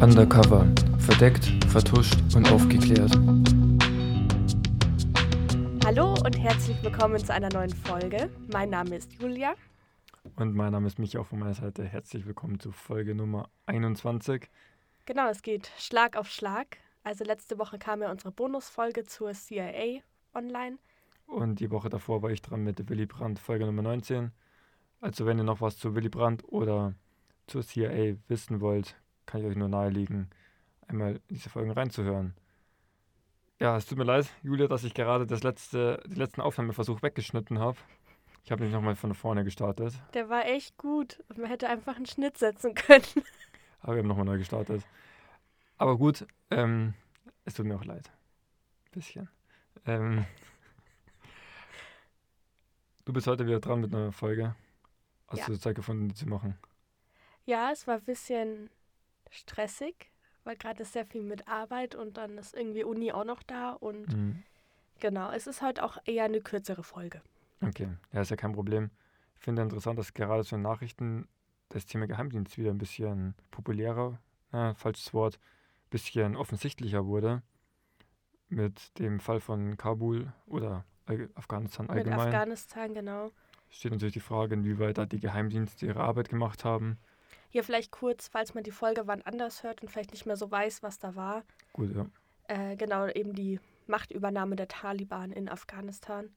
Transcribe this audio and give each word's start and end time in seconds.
Undercover. 0.00 0.64
Verdeckt, 1.00 1.44
vertuscht 1.66 2.14
und 2.36 2.48
aufgeklärt. 2.52 3.10
Hallo 5.84 6.14
und 6.24 6.38
herzlich 6.38 6.80
willkommen 6.84 7.18
zu 7.18 7.34
einer 7.34 7.48
neuen 7.48 7.74
Folge. 7.74 8.30
Mein 8.52 8.70
Name 8.70 8.94
ist 8.94 9.12
Julia. 9.20 9.54
Und 10.36 10.54
mein 10.54 10.70
Name 10.70 10.86
ist 10.86 11.00
Michi 11.00 11.18
auch 11.18 11.26
von 11.26 11.40
meiner 11.40 11.54
Seite. 11.54 11.82
Herzlich 11.82 12.26
willkommen 12.26 12.60
zu 12.60 12.70
Folge 12.70 13.16
Nummer 13.16 13.48
21. 13.66 14.48
Genau, 15.04 15.30
es 15.30 15.42
geht 15.42 15.72
Schlag 15.78 16.16
auf 16.16 16.28
Schlag. 16.28 16.76
Also 17.02 17.24
letzte 17.24 17.58
Woche 17.58 17.80
kam 17.80 18.00
ja 18.00 18.12
unsere 18.12 18.30
Bonusfolge 18.30 19.02
zur 19.02 19.32
CIA 19.32 20.02
online. 20.32 20.78
Und 21.26 21.58
die 21.58 21.72
Woche 21.72 21.88
davor 21.88 22.22
war 22.22 22.30
ich 22.30 22.40
dran 22.40 22.62
mit 22.62 22.88
Willy 22.88 23.06
Brandt, 23.06 23.40
Folge 23.40 23.66
Nummer 23.66 23.82
19. 23.82 24.30
Also 25.00 25.26
wenn 25.26 25.38
ihr 25.38 25.44
noch 25.44 25.60
was 25.60 25.76
zu 25.76 25.96
Willy 25.96 26.08
Brandt 26.08 26.44
oder 26.44 26.94
zur 27.48 27.62
CIA 27.64 28.14
wissen 28.28 28.60
wollt, 28.60 28.94
kann 29.28 29.40
ich 29.42 29.46
euch 29.46 29.56
nur 29.56 29.68
nahelegen, 29.68 30.28
einmal 30.88 31.16
in 31.28 31.36
diese 31.36 31.50
Folgen 31.50 31.70
reinzuhören. 31.70 32.34
Ja, 33.60 33.76
es 33.76 33.86
tut 33.86 33.98
mir 33.98 34.04
leid, 34.04 34.28
Julia, 34.42 34.68
dass 34.68 34.84
ich 34.84 34.94
gerade 34.94 35.26
das 35.26 35.42
letzte, 35.42 36.02
den 36.06 36.16
letzten 36.16 36.40
Aufnahmeversuch 36.40 37.02
weggeschnitten 37.02 37.58
habe. 37.58 37.76
Ich 38.44 38.50
habe 38.52 38.62
nicht 38.64 38.72
nochmal 38.72 38.96
von 38.96 39.14
vorne 39.14 39.44
gestartet. 39.44 39.92
Der 40.14 40.30
war 40.30 40.46
echt 40.46 40.78
gut. 40.78 41.22
Man 41.36 41.46
hätte 41.46 41.68
einfach 41.68 41.96
einen 41.96 42.06
Schnitt 42.06 42.38
setzen 42.38 42.74
können. 42.74 43.04
Aber 43.80 43.94
wir 43.94 43.98
haben 44.02 44.08
nochmal 44.08 44.24
neu 44.24 44.38
gestartet. 44.38 44.82
Aber 45.76 45.98
gut, 45.98 46.26
ähm, 46.50 46.94
es 47.44 47.54
tut 47.54 47.66
mir 47.66 47.76
auch 47.76 47.84
leid. 47.84 48.10
Ein 48.86 48.90
bisschen. 48.92 49.28
Ähm, 49.86 50.24
du 53.04 53.12
bist 53.12 53.26
heute 53.26 53.46
wieder 53.46 53.60
dran 53.60 53.80
mit 53.80 53.94
einer 53.94 54.12
Folge. 54.12 54.54
Hast 55.26 55.40
Ja. 55.40 55.46
du 55.46 55.58
Zeit 55.58 55.76
gefunden, 55.76 56.08
die 56.08 56.14
zu 56.14 56.26
machen? 56.28 56.56
Ja, 57.44 57.70
es 57.72 57.86
war 57.86 57.96
ein 57.96 58.04
bisschen 58.04 58.70
stressig, 59.30 60.10
weil 60.44 60.56
gerade 60.56 60.82
ist 60.82 60.92
sehr 60.92 61.06
viel 61.06 61.22
mit 61.22 61.48
Arbeit 61.48 61.94
und 61.94 62.16
dann 62.16 62.38
ist 62.38 62.54
irgendwie 62.54 62.84
Uni 62.84 63.12
auch 63.12 63.24
noch 63.24 63.42
da. 63.42 63.72
Und 63.72 64.14
Mhm. 64.14 64.42
genau, 65.00 65.30
es 65.30 65.46
ist 65.46 65.62
heute 65.62 65.82
auch 65.84 65.98
eher 66.04 66.24
eine 66.24 66.40
kürzere 66.40 66.82
Folge. 66.82 67.22
Okay, 67.60 67.88
ja, 68.12 68.20
ist 68.20 68.30
ja 68.30 68.36
kein 68.36 68.52
Problem. 68.52 68.90
Ich 69.36 69.42
finde 69.42 69.62
interessant, 69.62 69.98
dass 69.98 70.14
gerade 70.14 70.42
so 70.42 70.56
in 70.56 70.62
Nachrichten 70.62 71.28
das 71.70 71.86
Thema 71.86 72.06
Geheimdienst 72.06 72.56
wieder 72.56 72.70
ein 72.70 72.78
bisschen 72.78 73.34
populärer, 73.50 74.18
äh, 74.52 74.74
falsches 74.74 75.12
Wort, 75.12 75.38
bisschen 75.90 76.36
offensichtlicher 76.36 77.06
wurde. 77.06 77.42
Mit 78.48 78.98
dem 78.98 79.20
Fall 79.20 79.40
von 79.40 79.76
Kabul 79.76 80.32
oder 80.46 80.84
Afghanistan 81.34 81.86
Mit 81.86 81.96
allgemein. 81.96 82.20
Afghanistan, 82.20 82.94
genau. 82.94 83.30
Steht 83.70 83.92
natürlich 83.92 84.14
die 84.14 84.20
Frage, 84.20 84.54
inwieweit 84.54 84.96
da 84.96 85.04
die 85.04 85.20
Geheimdienste 85.20 85.84
ihre 85.86 86.00
Arbeit 86.00 86.30
gemacht 86.30 86.64
haben. 86.64 86.98
Hier 87.50 87.64
vielleicht 87.64 87.90
kurz, 87.90 88.28
falls 88.28 88.54
man 88.54 88.64
die 88.64 88.70
Folge 88.70 89.06
wann 89.06 89.22
anders 89.22 89.62
hört 89.62 89.82
und 89.82 89.90
vielleicht 89.90 90.12
nicht 90.12 90.26
mehr 90.26 90.36
so 90.36 90.50
weiß, 90.50 90.82
was 90.82 90.98
da 90.98 91.14
war. 91.14 91.44
Gut, 91.72 91.94
ja. 91.94 92.06
Äh, 92.48 92.76
genau, 92.76 93.06
eben 93.08 93.34
die 93.34 93.60
Machtübernahme 93.86 94.56
der 94.56 94.68
Taliban 94.68 95.32
in 95.32 95.48
Afghanistan. 95.48 96.30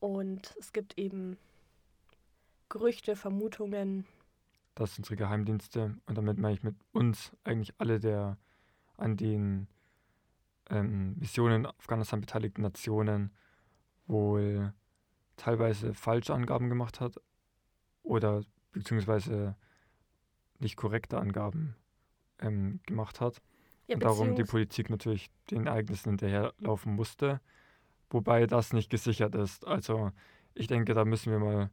Und 0.00 0.54
es 0.58 0.72
gibt 0.72 0.98
eben 0.98 1.38
Gerüchte, 2.68 3.16
Vermutungen. 3.16 4.06
dass 4.74 4.96
unsere 4.96 5.16
Geheimdienste, 5.16 5.94
und 6.06 6.16
damit 6.16 6.38
meine 6.38 6.54
ich 6.54 6.62
mit 6.62 6.76
uns 6.92 7.32
eigentlich 7.44 7.74
alle 7.78 8.00
der 8.00 8.38
an 8.96 9.16
den 9.16 9.68
ähm, 10.70 11.16
Missionen 11.18 11.64
in 11.64 11.66
Afghanistan 11.66 12.20
beteiligten 12.20 12.62
Nationen 12.62 13.32
wohl 14.06 14.72
teilweise 15.36 15.94
falsche 15.94 16.34
Angaben 16.34 16.68
gemacht 16.68 17.00
hat 17.00 17.20
oder 18.02 18.42
beziehungsweise 18.72 19.56
nicht 20.62 20.76
korrekte 20.76 21.18
Angaben 21.18 21.76
ähm, 22.38 22.80
gemacht 22.86 23.20
hat. 23.20 23.42
Ja, 23.86 23.96
und 23.96 24.04
darum 24.04 24.34
die 24.34 24.44
Politik 24.44 24.90
natürlich 24.90 25.30
den 25.50 25.66
Ereignissen 25.66 26.10
hinterherlaufen 26.10 26.94
musste, 26.94 27.40
wobei 28.10 28.46
das 28.46 28.72
nicht 28.72 28.90
gesichert 28.90 29.34
ist. 29.34 29.66
Also 29.66 30.12
ich 30.54 30.66
denke, 30.66 30.94
da 30.94 31.04
müssen 31.04 31.32
wir 31.32 31.38
mal 31.38 31.62
ein 31.64 31.70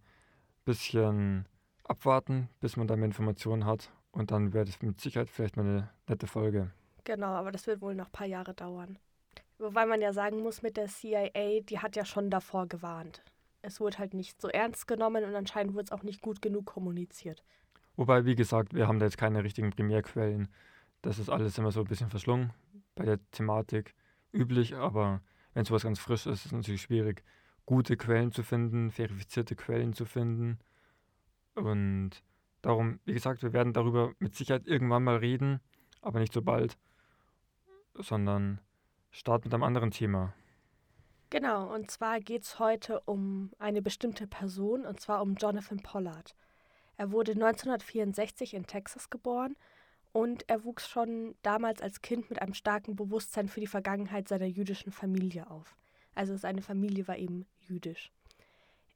bisschen 0.66 1.48
abwarten, 1.84 2.50
bis 2.60 2.78
man 2.78 2.88
da 2.88 2.96
mehr 2.96 3.06
Informationen 3.06 3.66
hat 3.66 3.92
und 4.12 4.32
dann 4.32 4.54
wäre 4.54 4.66
das 4.66 4.82
mit 4.82 5.00
Sicherheit 5.00 5.30
vielleicht 5.30 5.58
mal 5.58 5.66
eine 5.66 5.90
nette 6.08 6.28
Folge. 6.28 6.72
Genau, 7.04 7.28
aber 7.28 7.52
das 7.52 7.68
wird 7.68 7.82
wohl 7.82 7.96
noch 7.96 8.08
ein 8.08 8.12
paar 8.12 8.28
Jahre 8.28 8.54
dauern. 8.54 8.98
Wobei 9.58 9.86
man 9.86 10.02
ja 10.02 10.14
sagen 10.14 10.42
muss, 10.42 10.62
mit 10.62 10.78
der 10.78 10.88
CIA, 10.88 11.62
die 11.62 11.80
hat 11.80 11.96
ja 11.96 12.06
schon 12.06 12.30
davor 12.30 12.68
gewarnt. 12.68 13.24
Es 13.62 13.82
wurde 13.82 13.98
halt 13.98 14.14
nicht 14.14 14.42
so 14.42 14.48
ernst 14.48 14.88
genommen 14.88 15.24
und 15.26 15.36
anscheinend 15.36 15.74
wurde 15.74 15.86
es 15.86 15.92
auch 15.92 16.04
nicht 16.04 16.22
gut 16.22 16.42
genug 16.42 16.66
kommuniziert. 16.66 17.44
Wobei, 18.00 18.24
wie 18.24 18.36
gesagt, 18.36 18.74
wir 18.74 18.88
haben 18.88 18.98
da 18.98 19.06
jetzt 19.08 19.18
keine 19.18 19.44
richtigen 19.44 19.72
Primärquellen. 19.72 20.48
Das 21.02 21.20
ist 21.20 21.30
alles 21.30 21.58
immer 21.58 21.74
so 21.74 21.82
ein 21.82 21.88
bisschen 21.88 22.10
verschlungen 22.10 22.54
bei 22.96 23.04
der 23.04 23.20
Thematik 23.32 23.94
üblich, 24.32 24.74
aber 24.78 25.22
wenn 25.54 25.66
sowas 25.66 25.84
ganz 25.84 26.00
frisch 26.00 26.26
ist, 26.26 26.40
ist 26.40 26.46
es 26.46 26.52
natürlich 26.54 26.84
schwierig, 26.84 27.26
gute 27.66 27.98
Quellen 27.98 28.32
zu 28.32 28.42
finden, 28.42 28.90
verifizierte 28.90 29.58
Quellen 29.58 29.92
zu 29.92 30.06
finden. 30.06 30.60
Und 31.56 32.12
darum, 32.62 33.02
wie 33.04 33.12
gesagt, 33.12 33.44
wir 33.44 33.52
werden 33.52 33.74
darüber 33.74 34.14
mit 34.20 34.34
Sicherheit 34.34 34.66
irgendwann 34.66 35.04
mal 35.04 35.18
reden, 35.18 35.60
aber 36.02 36.22
nicht 36.22 36.31
so 36.31 36.42
bald, 36.42 36.78
sondern 37.96 38.62
starten 39.12 39.50
mit 39.50 39.54
einem 39.54 39.64
anderen 39.64 39.92
Thema. 39.92 40.34
Genau, 41.31 41.76
und 41.76 41.92
zwar 41.92 42.22
geht 42.22 42.44
es 42.44 42.60
heute 42.60 43.02
um 43.02 43.52
eine 43.60 43.81
bestimmte 43.81 44.26
Person, 44.26 44.86
und 44.86 45.02
zwar 45.02 45.22
um 45.22 45.36
Jonathan 45.36 45.81
Pollard. 45.81 46.34
Er 47.00 47.14
wurde 47.14 47.32
1964 47.32 48.54
in 48.54 48.68
Texas 48.68 49.10
geboren 49.10 49.56
und 50.12 50.44
er 50.50 50.66
wuchs 50.66 50.90
schon 50.90 51.34
damals 51.44 51.82
als 51.82 52.02
Kind 52.02 52.30
mit 52.30 52.42
einem 52.42 52.54
starken 52.54 52.98
Bewusstsein 52.98 53.48
für 53.48 53.62
die 53.62 53.68
Vergangenheit 53.68 54.28
seiner 54.28 54.48
jüdischen 54.48 54.92
Familie 54.92 55.50
auf. 55.50 55.78
Also 56.14 56.36
seine 56.36 56.62
Familie 56.62 57.08
war 57.08 57.18
eben 57.18 57.46
jüdisch. 57.62 58.12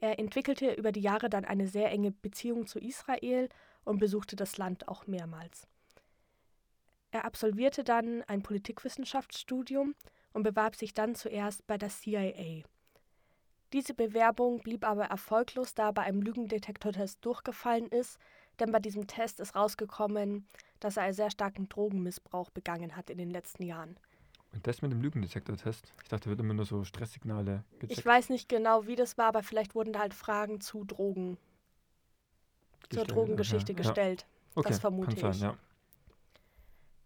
Er 0.01 0.19
entwickelte 0.19 0.73
über 0.73 0.91
die 0.91 0.99
Jahre 0.99 1.29
dann 1.29 1.45
eine 1.45 1.65
sehr 1.65 1.91
enge 1.91 2.11
Beziehung 2.11 2.67
zu 2.67 2.77
Israel 2.77 3.47
und 3.85 3.99
besuchte 3.99 4.35
das 4.35 4.57
Land 4.57 4.89
auch 4.89 5.07
mehrmals. 5.07 5.65
Er 7.11 7.23
absolvierte 7.23 7.85
dann 7.85 8.21
ein 8.23 8.43
Politikwissenschaftsstudium 8.43 9.95
und 10.33 10.43
bewarb 10.43 10.75
sich 10.75 10.93
dann 10.93 11.15
zuerst 11.15 11.65
bei 11.67 11.77
der 11.77 11.87
CIA. 11.87 12.63
Diese 13.73 13.95
Bewerbung 13.95 14.59
blieb 14.59 14.85
aber 14.85 15.05
erfolglos, 15.05 15.73
da 15.73 15.87
er 15.87 15.93
bei 15.93 16.03
einem 16.03 16.21
Lügendetektortest 16.21 17.25
durchgefallen 17.25 17.87
ist, 17.87 18.19
denn 18.59 18.71
bei 18.71 18.79
diesem 18.79 19.07
Test 19.07 19.39
ist 19.39 19.55
rausgekommen, 19.55 20.45
dass 20.79 20.97
er 20.97 21.03
einen 21.03 21.13
sehr 21.13 21.31
starken 21.31 21.67
Drogenmissbrauch 21.69 22.51
begangen 22.51 22.95
hat 22.95 23.09
in 23.09 23.17
den 23.17 23.31
letzten 23.31 23.63
Jahren. 23.63 23.97
Und 24.53 24.67
das 24.67 24.83
mit 24.83 24.91
dem 24.91 25.01
Lügendetektor-Test, 25.01 25.91
ich 26.03 26.09
dachte, 26.09 26.25
da 26.25 26.29
wird 26.29 26.39
immer 26.41 26.53
nur 26.53 26.65
so 26.65 26.83
Stresssignale 26.83 27.63
gecheckt. 27.79 27.97
Ich 27.99 28.05
weiß 28.05 28.29
nicht 28.29 28.47
genau, 28.47 28.85
wie 28.85 28.95
das 28.95 29.17
war, 29.17 29.25
aber 29.25 29.41
vielleicht 29.41 29.73
wurden 29.73 29.93
da 29.93 29.99
halt 30.01 30.13
Fragen 30.13 30.61
zu 30.61 30.83
Drogen, 30.83 31.37
zur 32.81 32.89
gestellt, 32.89 33.11
Drogengeschichte 33.11 33.71
ja. 33.71 33.77
gestellt. 33.77 34.27
Okay, 34.53 34.69
das 34.69 34.79
vermute 34.79 35.15
ich. 35.15 35.19
sein, 35.19 35.33
ja. 35.33 35.57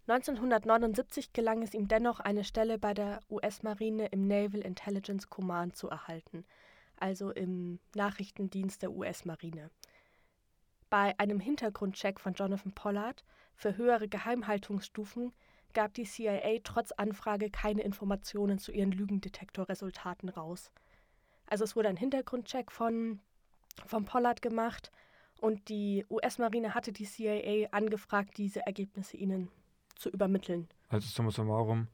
1979 0.10 1.34
gelang 1.34 1.62
es 1.64 1.74
ihm 1.74 1.90
dennoch, 1.90 2.22
eine 2.22 2.46
Stelle 2.46 2.78
bei 2.78 2.94
der 2.94 3.20
US-Marine 3.30 4.06
im 4.08 4.26
Naval 4.26 4.62
Intelligence 4.62 5.30
Command 5.30 5.76
zu 5.76 5.90
erhalten, 5.90 6.46
also 6.96 7.32
im 7.32 7.80
Nachrichtendienst 7.94 8.82
der 8.82 8.92
US-Marine. 8.92 9.70
Bei 10.90 11.14
einem 11.20 11.42
Hintergrundcheck 11.42 12.22
von 12.22 12.34
Jonathan 12.36 12.72
Pollard 12.72 13.26
für 13.56 13.76
höhere 13.76 14.08
Geheimhaltungsstufen 14.08 15.34
gab 15.74 15.94
die 15.94 16.06
CIA 16.06 16.60
trotz 16.64 16.94
Anfrage 16.94 17.50
keine 17.50 17.82
Informationen 17.82 18.60
zu 18.60 18.72
ihren 18.72 18.94
Lügendetektorresultaten 18.94 20.30
raus. 20.30 20.72
Also 21.48 21.66
es 21.66 21.76
wurde 21.76 21.90
ein 21.90 21.98
Hintergrundcheck 21.98 22.72
von, 22.72 23.20
von 23.86 24.06
Pollard 24.06 24.42
gemacht 24.42 24.90
und 25.42 25.68
die 25.68 26.06
US-Marine 26.10 26.76
hatte 26.76 26.94
die 26.94 27.06
CIA 27.06 27.68
angefragt, 27.72 28.38
diese 28.38 28.66
Ergebnisse 28.66 29.18
ihnen 29.18 29.52
zu 30.00 30.10
übermitteln. 30.10 30.68
Also 30.90 31.08
summa 31.08 31.32
summarum, 31.32 31.88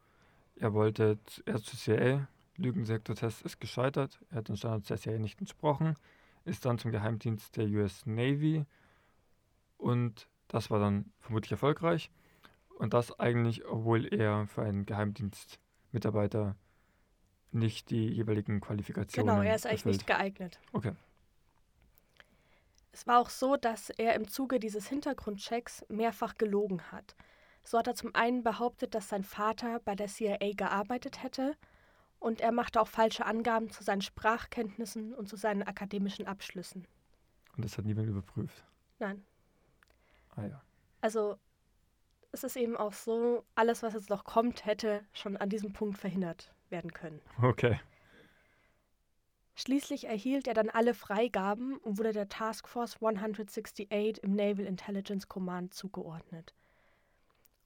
er 0.56 0.74
wollte 0.74 1.20
zuerst 1.26 1.66
zur 1.66 1.80
CIA, 1.80 2.28
Lügendetektor-Test 2.58 3.42
ist 3.42 3.60
gescheitert, 3.60 4.20
er 4.30 4.38
hat 4.38 4.50
den 4.50 4.58
Standards 4.58 4.88
der 4.88 4.98
CIA 4.98 5.18
nicht 5.18 5.40
entsprochen, 5.40 5.96
ist 6.46 6.66
dann 6.66 6.78
zum 6.78 6.92
Geheimdienst 6.92 7.58
der 7.58 7.68
US 7.68 8.06
Navy 8.06 8.66
und 9.78 10.28
das 10.48 10.70
war 10.70 10.80
dann 10.80 11.12
vermutlich 11.20 11.52
erfolgreich. 11.52 12.12
Und 12.78 12.94
das 12.94 13.20
eigentlich, 13.20 13.66
obwohl 13.66 14.06
er 14.14 14.48
für 14.48 14.64
einen 14.64 14.86
Geheimdienstmitarbeiter 14.86 16.56
nicht 17.52 17.90
die 17.92 18.08
jeweiligen 18.08 18.62
Qualifikationen 18.62 19.36
Genau, 19.36 19.48
er 19.48 19.56
ist 19.56 19.66
eigentlich 19.66 19.80
erfüllt. 19.80 19.96
nicht 19.96 20.08
geeignet. 20.08 20.60
Okay. 20.72 20.94
Es 22.92 23.08
war 23.08 23.20
auch 23.20 23.30
so, 23.30 23.58
dass 23.58 23.90
er 23.90 24.16
im 24.16 24.28
Zuge 24.28 24.60
dieses 24.60 24.88
Hintergrundchecks 24.88 25.86
mehrfach 25.90 26.38
gelogen 26.38 26.92
hat. 26.92 27.16
So 27.64 27.78
hat 27.78 27.88
er 27.88 27.96
zum 27.96 28.14
einen 28.14 28.44
behauptet, 28.44 28.94
dass 28.94 29.10
sein 29.10 29.24
Vater 29.24 29.80
bei 29.80 29.96
der 29.96 30.08
CIA 30.08 30.54
gearbeitet 30.56 31.24
hätte 31.24 31.56
und 32.20 32.42
er 32.42 32.52
machte 32.52 32.80
auch 32.82 32.88
falsche 32.88 33.26
Angaben 33.26 33.70
zu 33.70 33.84
seinen 33.84 34.02
Sprachkenntnissen 34.02 35.14
und 35.14 35.28
zu 35.28 35.36
seinen 35.36 35.64
akademischen 35.64 36.28
Abschlüssen. 36.28 36.88
Und 37.56 37.66
das 37.66 37.78
hat 37.78 37.86
niemand 37.86 38.10
überprüft. 38.10 38.64
Nein. 39.00 39.24
Ah 40.36 40.46
ja. 40.46 40.62
Also 41.02 41.38
es 42.32 42.44
ist 42.44 42.56
eben 42.56 42.76
auch 42.76 42.94
so, 42.94 43.46
alles, 43.56 43.84
was 43.84 43.94
jetzt 43.94 44.10
noch 44.10 44.24
kommt, 44.24 44.66
hätte 44.66 45.04
schon 45.14 45.38
an 45.38 45.50
diesem 45.50 45.72
Punkt 45.72 45.98
verhindert 45.98 46.52
werden 46.70 46.92
können. 46.94 47.22
Okay. 47.42 47.80
Schließlich 49.56 50.08
erhielt 50.08 50.48
er 50.48 50.56
dann 50.56 50.70
alle 50.70 50.96
Freigaben 50.96 51.78
und 51.78 52.00
wurde 52.00 52.12
der 52.12 52.28
Task 52.28 52.68
Force 52.68 52.96
168 52.96 54.24
im 54.24 54.34
Naval 54.36 54.66
Intelligence 54.66 55.28
Command 55.28 55.74
zugeordnet. 55.76 56.56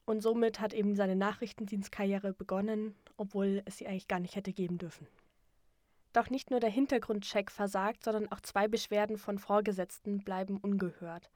Und 0.07 0.21
somit 0.21 0.61
hat 0.61 0.73
eben 0.73 0.95
seine 0.95 1.17
Nachrichtendienstkarriere 1.17 2.31
begonnen, 2.31 2.95
obwohl 3.17 3.61
es 3.65 3.77
sie 3.77 3.87
eigentlich 3.87 4.07
gar 4.07 4.21
nicht 4.21 4.37
hätte 4.37 4.53
geben 4.53 4.77
dürfen. 4.77 5.05
Doch 6.13 6.29
nicht 6.29 6.49
nur 6.49 6.61
der 6.61 6.69
Hintergrundcheck 6.69 7.51
versagt, 7.51 8.05
sondern 8.05 8.31
auch 8.31 8.39
zwei 8.39 8.69
Beschwerden 8.69 9.17
von 9.17 9.37
Vorgesetzten 9.37 10.23
bleiben 10.23 10.59
ungehört. 10.61 11.29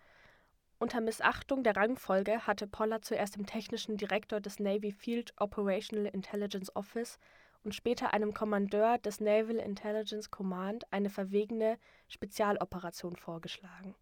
Unter 0.79 1.01
Missachtung 1.01 1.63
der 1.63 1.75
Rangfolge 1.75 2.47
hatte 2.47 2.65
Pollard 2.65 3.03
zuerst 3.03 3.35
dem 3.35 3.45
technischen 3.45 3.97
Direktor 3.97 4.39
des 4.39 4.57
Navy 4.57 4.93
Field 4.93 5.33
Operational 5.35 6.07
Intelligence 6.07 6.73
Office 6.73 7.19
und 7.65 7.75
später 7.75 8.13
einem 8.13 8.33
Kommandeur 8.33 8.99
des 8.99 9.19
Naval 9.19 9.57
Intelligence 9.57 10.31
Command 10.31 10.91
eine 10.93 11.09
verwegene 11.09 11.77
Spezialoperation 12.07 13.17
vorgeschlagen. 13.17 13.95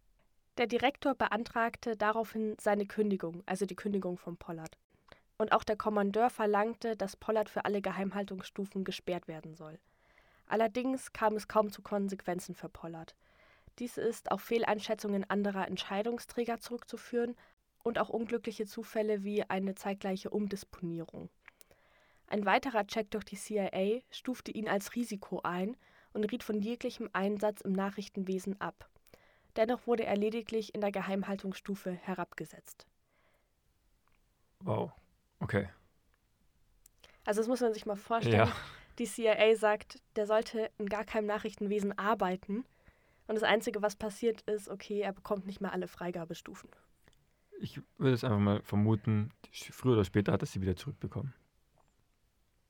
Der 0.60 0.68
Direktor 0.68 1.16
beantragte 1.16 1.96
daraufhin 1.96 2.58
seine 2.60 2.86
Kündigung, 2.86 3.44
also 3.46 3.66
die 3.66 3.78
Kündigung 3.78 4.18
von 4.18 4.36
Pollard. 4.36 4.78
Und 5.38 5.54
auch 5.54 5.64
der 5.64 5.78
Kommandeur 5.78 6.30
verlangte, 6.30 6.98
dass 6.98 7.16
Pollard 7.16 7.50
für 7.50 7.64
alle 7.64 7.82
Geheimhaltungsstufen 7.82 8.84
gesperrt 8.84 9.30
werden 9.30 9.56
soll. 9.56 9.80
Allerdings 10.48 11.14
kam 11.14 11.38
es 11.38 11.48
kaum 11.48 11.72
zu 11.72 11.82
Konsequenzen 11.82 12.56
für 12.56 12.68
Pollard. 12.68 13.16
Dies 13.80 13.98
ist 13.98 14.34
auf 14.34 14.42
Fehleinschätzungen 14.42 15.24
anderer 15.30 15.66
Entscheidungsträger 15.66 16.60
zurückzuführen 16.60 17.38
und 17.82 17.98
auch 17.98 18.10
unglückliche 18.10 18.66
Zufälle 18.66 19.24
wie 19.24 19.50
eine 19.50 19.76
zeitgleiche 19.76 20.30
Umdisponierung. 20.30 21.30
Ein 22.28 22.46
weiterer 22.46 22.86
Check 22.86 23.12
durch 23.12 23.24
die 23.24 23.38
CIA 23.38 24.02
stufte 24.12 24.52
ihn 24.52 24.68
als 24.68 24.94
Risiko 24.94 25.40
ein 25.42 25.78
und 26.12 26.26
riet 26.26 26.44
von 26.44 26.60
jeglichem 26.60 27.10
Einsatz 27.14 27.62
im 27.62 27.72
Nachrichtenwesen 27.72 28.60
ab. 28.60 28.90
Dennoch 29.60 29.88
wurde 29.88 30.06
er 30.06 30.16
lediglich 30.16 30.74
in 30.74 30.80
der 30.80 30.94
Geheimhaltungsstufe 30.94 31.92
herabgesetzt. 31.92 32.88
Wow, 34.62 34.94
okay. 35.42 35.68
Also 37.26 37.42
das 37.42 37.50
muss 37.50 37.60
man 37.60 37.74
sich 37.74 37.86
mal 37.86 37.98
vorstellen. 37.98 38.48
Ja. 38.48 38.56
Die 39.00 39.06
CIA 39.06 39.58
sagt, 39.58 40.02
der 40.16 40.28
sollte 40.28 40.72
in 40.78 40.88
gar 40.88 41.04
keinem 41.04 41.26
Nachrichtenwesen 41.26 41.98
arbeiten. 41.98 42.64
Und 43.28 43.36
das 43.36 43.44
Einzige, 43.44 43.82
was 43.82 43.98
passiert 43.98 44.44
ist, 44.44 44.70
okay, 44.70 45.02
er 45.02 45.12
bekommt 45.12 45.46
nicht 45.46 45.60
mehr 45.60 45.74
alle 45.74 45.90
Freigabestufen. 45.90 46.70
Ich 47.60 47.82
würde 47.98 48.14
es 48.14 48.24
einfach 48.24 48.40
mal 48.40 48.62
vermuten, 48.62 49.34
früher 49.52 49.96
oder 49.96 50.06
später 50.06 50.32
hat 50.32 50.42
er 50.42 50.48
sie 50.48 50.62
wieder 50.62 50.78
zurückbekommen. 50.78 51.34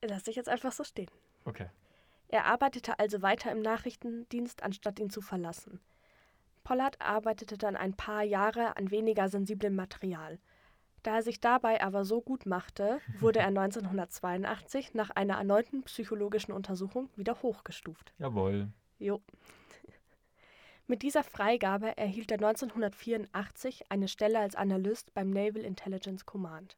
Lass 0.01 0.25
ich 0.25 0.35
jetzt 0.35 0.49
einfach 0.49 0.71
so 0.71 0.83
stehen. 0.83 1.11
Okay. 1.45 1.69
Er 2.29 2.45
arbeitete 2.45 2.97
also 2.97 3.21
weiter 3.21 3.51
im 3.51 3.61
Nachrichtendienst, 3.61 4.63
anstatt 4.63 4.99
ihn 4.99 5.11
zu 5.11 5.21
verlassen. 5.21 5.79
Pollard 6.69 7.01
arbeitete 7.01 7.57
dann 7.57 7.75
ein 7.75 7.95
paar 7.95 8.21
Jahre 8.21 8.77
an 8.77 8.91
weniger 8.91 9.27
sensiblem 9.27 9.75
Material. 9.75 10.37
Da 11.01 11.15
er 11.15 11.23
sich 11.23 11.39
dabei 11.39 11.81
aber 11.81 12.05
so 12.05 12.21
gut 12.21 12.45
machte, 12.45 12.99
wurde 13.19 13.39
er 13.39 13.47
1982 13.57 14.93
nach 14.93 15.09
einer 15.09 15.37
erneuten 15.39 15.81
psychologischen 15.81 16.51
Untersuchung 16.51 17.09
wieder 17.15 17.41
hochgestuft. 17.41 18.13
Jawohl. 18.19 18.67
Jo. 18.99 19.19
Mit 20.85 21.01
dieser 21.01 21.23
Freigabe 21.23 21.97
erhielt 21.97 22.29
er 22.29 22.37
1984 22.37 23.91
eine 23.91 24.07
Stelle 24.07 24.37
als 24.37 24.53
Analyst 24.53 25.11
beim 25.15 25.31
Naval 25.31 25.63
Intelligence 25.63 26.27
Command. 26.27 26.77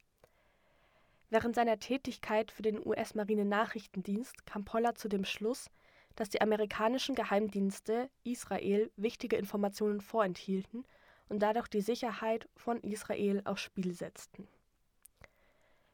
Während 1.29 1.53
seiner 1.53 1.79
Tätigkeit 1.79 2.49
für 2.49 2.61
den 2.61 2.79
US-Marine-Nachrichtendienst 2.79 4.45
kam 4.45 4.63
Pollard 4.63 4.97
zu 4.97 5.09
dem 5.09 5.25
Schluss, 5.25 5.69
dass 6.15 6.29
die 6.29 6.41
amerikanischen 6.41 7.15
Geheimdienste 7.15 8.09
Israel 8.23 8.91
wichtige 8.95 9.35
Informationen 9.35 10.01
vorenthielten 10.01 10.85
und 11.29 11.39
dadurch 11.39 11.67
die 11.67 11.81
Sicherheit 11.81 12.49
von 12.55 12.81
Israel 12.81 13.41
aufs 13.45 13.61
Spiel 13.61 13.93
setzten. 13.93 14.47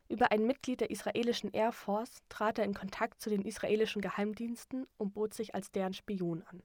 Über 0.09 0.31
ein 0.31 0.45
Mitglied 0.45 0.79
der 0.79 0.89
israelischen 0.89 1.51
Air 1.51 1.71
Force 1.71 2.23
trat 2.29 2.59
er 2.59 2.65
in 2.65 2.73
Kontakt 2.73 3.21
zu 3.21 3.29
den 3.29 3.43
israelischen 3.43 4.01
Geheimdiensten 4.01 4.87
und 4.97 5.13
bot 5.13 5.33
sich 5.33 5.53
als 5.53 5.71
deren 5.71 5.93
Spion 5.93 6.43
an. 6.43 6.63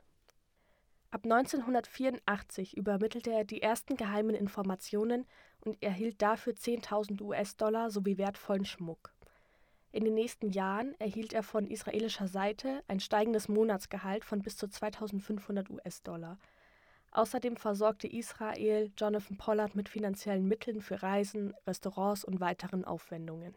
Ab 1.11 1.25
1984 1.25 2.77
übermittelte 2.77 3.33
er 3.33 3.45
die 3.45 3.61
ersten 3.61 3.97
geheimen 3.97 4.35
Informationen 4.35 5.27
und 5.61 5.83
erhielt 5.83 6.23
dafür 6.23 6.55
10.000 6.55 7.21
US-Dollar 7.21 7.91
sowie 7.91 8.17
wertvollen 8.17 8.65
Schmuck. 8.65 9.13
In 9.93 10.05
den 10.05 10.15
nächsten 10.15 10.51
Jahren 10.51 10.99
erhielt 10.99 11.35
er 11.35 11.43
von 11.43 11.67
israelischer 11.67 12.27
Seite 12.27 12.83
ein 12.89 12.99
steigendes 12.99 13.49
Monatsgehalt 13.49 14.25
von 14.25 14.41
bis 14.41 14.57
zu 14.57 14.67
2.500 14.67 15.71
US-Dollar. 15.71 16.39
Außerdem 17.11 17.57
versorgte 17.57 18.09
Israel 18.09 18.91
Jonathan 18.97 19.37
Pollard 19.37 19.75
mit 19.75 19.91
finanziellen 19.91 20.49
Mitteln 20.49 20.81
für 20.81 21.03
Reisen, 21.03 21.53
Restaurants 21.67 22.25
und 22.25 22.41
weiteren 22.41 22.87
Aufwendungen. 22.87 23.55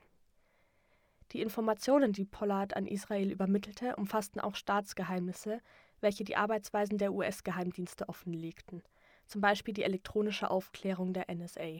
Die 1.31 1.41
Informationen, 1.41 2.11
die 2.11 2.25
Pollard 2.25 2.75
an 2.75 2.85
Israel 2.85 3.31
übermittelte, 3.31 3.95
umfassten 3.95 4.41
auch 4.41 4.55
Staatsgeheimnisse, 4.55 5.61
welche 6.01 6.25
die 6.25 6.35
Arbeitsweisen 6.35 6.97
der 6.97 7.13
US-Geheimdienste 7.13 8.09
offenlegten, 8.09 8.83
zum 9.25 9.39
Beispiel 9.39 9.73
die 9.73 9.83
elektronische 9.83 10.51
Aufklärung 10.51 11.13
der 11.13 11.33
NSA. 11.33 11.79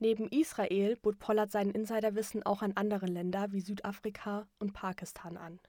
Neben 0.00 0.28
Israel 0.28 0.96
bot 0.96 1.18
Pollard 1.18 1.52
sein 1.52 1.70
Insiderwissen 1.70 2.42
auch 2.42 2.62
an 2.62 2.72
andere 2.74 3.06
Länder 3.06 3.52
wie 3.52 3.60
Südafrika 3.60 4.48
und 4.58 4.72
Pakistan 4.72 5.36
an. 5.36 5.60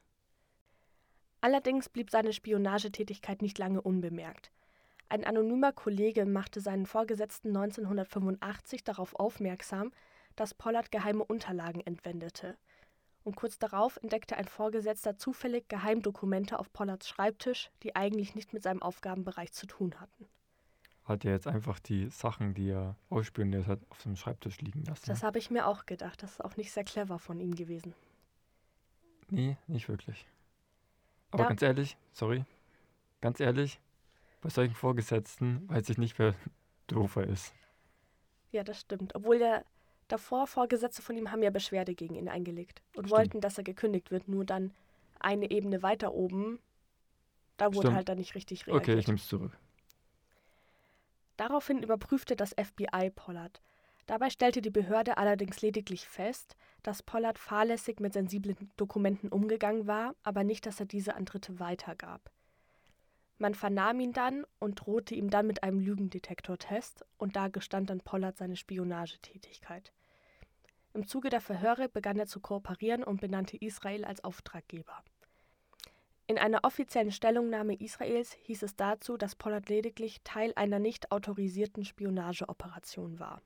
Allerdings 1.42 1.89
blieb 1.89 2.10
seine 2.10 2.33
Spionagetätigkeit 2.33 3.44
nicht 3.44 3.60
lange 3.60 3.81
unbemerkt. 3.81 4.51
Ein 5.10 5.25
anonymer 5.25 5.74
Kollege 5.74 6.25
machte 6.25 6.62
seinen 6.62 6.86
Vorgesetzten 6.86 7.50
1985 7.50 8.83
darauf 8.83 9.13
aufmerksam, 9.16 9.92
dass 10.36 10.56
Pollard 10.56 10.92
geheime 10.92 11.24
Unterlagen 11.24 11.81
entwendete– 11.81 12.57
und 13.24 13.36
kurz 13.36 13.60
darauf 13.60 13.98
entdeckte 13.98 14.38
ein 14.38 14.48
Vorgesetzter 14.48 15.18
zufällig 15.18 15.68
Geheimdokumente 15.69 16.57
auf 16.57 16.74
Pollards 16.74 17.07
Schreibtisch, 17.07 17.69
die 17.84 17.95
eigentlich 17.95 18.36
nicht 18.36 18.53
mit 18.53 18.63
seinem 18.63 18.82
Aufgabenbereich 18.82 19.51
zu 19.51 19.67
tun 19.67 20.00
hatten. 20.00 20.27
Hat 21.03 21.25
er 21.25 21.31
jetzt 21.31 21.48
einfach 21.48 21.79
die 21.79 22.10
Sachen, 22.10 22.53
die 22.53 22.70
er 22.70 22.96
ausspioniert 23.10 23.67
hat, 23.67 23.79
auf 23.89 24.01
seinem 24.01 24.15
Schreibtisch 24.15 24.62
liegen 24.62 24.84
lassen? 24.84 25.03
Das 25.08 25.24
habe 25.24 25.39
ich 25.39 25.50
mir 25.50 25.67
auch 25.67 25.86
gedacht. 25.86 26.22
Das 26.22 26.34
ist 26.34 26.41
auch 26.41 26.58
nicht 26.58 26.72
sehr 26.72 26.84
clever 26.84 27.17
von 27.20 27.39
ihm 27.39 27.55
gewesen. 27.55 27.93
Nee, 29.29 29.58
nicht 29.67 29.89
wirklich. 29.89 30.27
Aber 31.31 31.43
da 31.43 31.50
ganz 31.50 31.62
ehrlich, 31.62 31.98
sorry, 32.12 32.46
ganz 33.22 33.39
ehrlich, 33.39 33.79
bei 34.41 34.50
solchen 34.50 34.75
Vorgesetzten 34.75 35.67
weiß 35.70 35.89
ich 35.89 35.98
nicht, 35.98 36.20
wer 36.20 36.36
doofer 36.88 37.25
ist. 37.25 37.53
Ja, 38.51 38.63
das 38.63 38.81
stimmt. 38.81 39.15
Obwohl 39.15 39.39
der 39.39 39.65
Davor 40.12 40.46
Vorgesetzte 40.46 41.01
von 41.01 41.15
ihm 41.15 41.31
haben 41.31 41.41
ja 41.41 41.51
Beschwerde 41.51 41.96
gegen 41.96 42.15
ihn 42.15 42.27
eingelegt 42.27 42.81
und 42.98 43.05
Stimmt. 43.05 43.12
wollten, 43.12 43.41
dass 43.41 43.58
er 43.58 43.63
gekündigt 43.63 44.12
wird. 44.12 44.27
Nur 44.27 44.43
dann 44.43 44.72
eine 45.22 45.50
Ebene 45.50 45.81
weiter 45.84 46.13
oben, 46.13 46.60
da 47.55 47.67
wurde 47.67 47.88
Stimmt. 47.88 47.96
halt 47.96 48.10
dann 48.10 48.17
nicht 48.17 48.36
richtig 48.36 48.67
reagiert. 48.67 48.84
Okay, 48.84 49.00
ich 49.00 49.08
nehme 49.08 49.20
es 49.20 49.27
zurück. 49.27 49.58
Daraufhin 51.38 51.83
überprüfte 51.83 52.35
das 52.35 52.51
FBI 52.51 53.11
Pollard. 53.15 53.61
Dabei 54.05 54.29
stellte 54.29 54.61
die 54.61 54.71
Behörde 54.71 55.17
allerdings 55.17 55.61
lediglich 55.61 56.07
fest, 56.07 56.55
dass 56.83 57.03
Pollard 57.03 57.39
fahrlässig 57.39 58.00
mit 58.00 58.13
sensiblen 58.13 58.71
Dokumenten 58.75 59.29
umgegangen 59.29 59.88
war, 59.88 60.15
aber 60.23 60.43
nicht, 60.43 60.65
dass 60.65 60.79
er 60.79 60.85
diese 60.85 61.15
an 61.15 61.25
Dritte 61.25 61.59
weitergab. 61.59 62.31
Man 63.38 63.55
vernahm 63.55 64.00
ihn 64.00 64.13
dann 64.13 64.45
und 64.59 64.75
drohte 64.75 65.15
ihm 65.15 65.29
dann 65.29 65.47
mit 65.47 65.63
einem 65.63 65.79
Lügendetektortest, 65.79 67.05
und 67.17 67.35
da 67.35 67.47
gestand 67.47 67.89
dann 67.89 68.01
Pollard 68.01 68.38
seine 68.38 68.55
Spionagetätigkeit. 68.55 69.93
Im 70.93 71.07
Zuge 71.07 71.29
der 71.29 71.41
Verhöre 71.41 71.88
begann 71.88 72.19
er 72.19 72.27
zu 72.27 72.39
kooperieren 72.39 73.03
und 73.03 73.21
benannte 73.21 73.57
Israel 73.57 74.03
als 74.05 74.23
Auftraggeber. 74.23 75.03
In 76.31 76.38
einer 76.38 76.63
offiziellen 76.63 77.11
Stellungnahme 77.11 77.73
Israels 77.73 78.38
hieß 78.43 78.63
es 78.63 78.77
dazu, 78.77 79.17
dass 79.17 79.35
Pollard 79.35 79.67
lediglich 79.67 80.21
Teil 80.23 80.53
einer 80.55 80.79
nicht 80.79 81.11
autorisierten 81.11 81.83
Spionageoperation 81.83 83.19
war. 83.19 83.41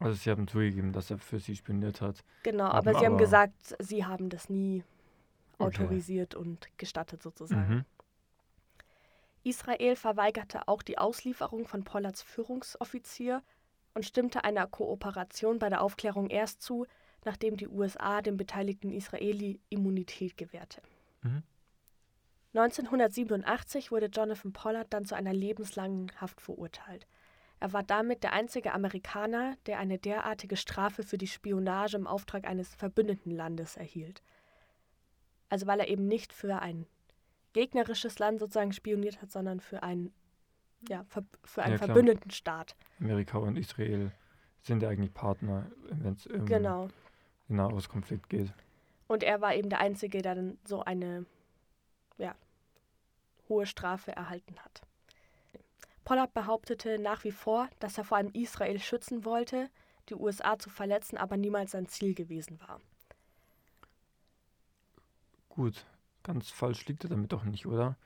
Also 0.00 0.16
sie 0.16 0.30
haben 0.30 0.46
zugegeben, 0.46 0.92
dass 0.92 1.10
er 1.10 1.16
für 1.16 1.38
sie 1.38 1.56
spioniert 1.56 2.02
hat. 2.02 2.22
Genau, 2.42 2.64
aber 2.66 2.90
sie 2.90 2.98
aber 2.98 3.06
haben 3.06 3.16
gesagt, 3.16 3.54
sie 3.78 4.04
haben 4.04 4.28
das 4.28 4.50
nie 4.50 4.84
okay. 5.56 5.64
autorisiert 5.64 6.34
und 6.34 6.68
gestattet 6.76 7.22
sozusagen. 7.22 7.74
Mhm. 7.74 7.84
Israel 9.44 9.96
verweigerte 9.96 10.68
auch 10.68 10.82
die 10.82 10.98
Auslieferung 10.98 11.66
von 11.66 11.84
Pollards 11.84 12.20
Führungsoffizier 12.20 13.42
und 13.94 14.04
stimmte 14.04 14.44
einer 14.44 14.66
Kooperation 14.66 15.58
bei 15.58 15.70
der 15.70 15.80
Aufklärung 15.80 16.28
erst 16.28 16.60
zu, 16.60 16.84
nachdem 17.24 17.56
die 17.56 17.68
USA 17.68 18.20
dem 18.20 18.36
beteiligten 18.36 18.92
Israeli 18.92 19.58
Immunität 19.70 20.36
gewährte. 20.36 20.82
Mhm. 21.24 21.42
1987 22.54 23.90
wurde 23.90 24.06
Jonathan 24.06 24.52
Pollard 24.52 24.92
dann 24.92 25.04
zu 25.04 25.16
einer 25.16 25.32
lebenslangen 25.32 26.12
Haft 26.20 26.40
verurteilt. 26.40 27.06
Er 27.58 27.72
war 27.72 27.82
damit 27.82 28.22
der 28.22 28.32
einzige 28.32 28.72
Amerikaner, 28.72 29.56
der 29.66 29.78
eine 29.78 29.98
derartige 29.98 30.56
Strafe 30.56 31.02
für 31.02 31.18
die 31.18 31.26
Spionage 31.26 31.96
im 31.96 32.06
Auftrag 32.06 32.46
eines 32.46 32.74
verbündeten 32.74 33.32
Landes 33.32 33.76
erhielt. 33.76 34.22
Also 35.48 35.66
weil 35.66 35.80
er 35.80 35.88
eben 35.88 36.06
nicht 36.06 36.32
für 36.32 36.60
ein 36.60 36.86
gegnerisches 37.54 38.18
Land 38.18 38.40
sozusagen 38.40 38.72
spioniert 38.72 39.20
hat, 39.20 39.32
sondern 39.32 39.60
für 39.60 39.82
einen, 39.82 40.12
ja, 40.88 41.04
für 41.44 41.62
einen 41.62 41.72
ja, 41.72 41.78
verbündeten 41.78 42.30
Staat. 42.30 42.76
Amerika 43.00 43.38
und 43.38 43.56
Israel 43.56 44.12
sind 44.60 44.82
ja 44.82 44.90
eigentlich 44.90 45.14
Partner, 45.14 45.66
wenn 45.90 46.12
es 46.12 46.26
um 46.26 46.46
genau. 46.46 46.88
den 47.48 47.56
Nahostkonflikt 47.56 48.28
geht. 48.28 48.52
Und 49.06 49.22
er 49.22 49.40
war 49.40 49.54
eben 49.54 49.68
der 49.68 49.80
Einzige, 49.80 50.22
der 50.22 50.34
dann 50.34 50.58
so 50.64 50.82
eine 50.82 51.26
ja, 52.18 52.34
hohe 53.48 53.66
Strafe 53.66 54.12
erhalten 54.12 54.58
hat. 54.60 54.82
Pollard 56.04 56.34
behauptete 56.34 56.98
nach 56.98 57.24
wie 57.24 57.32
vor, 57.32 57.68
dass 57.78 57.96
er 57.98 58.04
vor 58.04 58.18
allem 58.18 58.30
Israel 58.32 58.78
schützen 58.78 59.24
wollte, 59.24 59.70
die 60.10 60.14
USA 60.14 60.58
zu 60.58 60.68
verletzen, 60.68 61.16
aber 61.16 61.36
niemals 61.36 61.70
sein 61.72 61.86
Ziel 61.86 62.14
gewesen 62.14 62.60
war. 62.60 62.80
Gut, 65.48 65.86
ganz 66.22 66.50
falsch 66.50 66.86
liegt 66.86 67.04
er 67.04 67.10
damit 67.10 67.32
doch 67.32 67.44
nicht, 67.44 67.66
oder? 67.66 67.96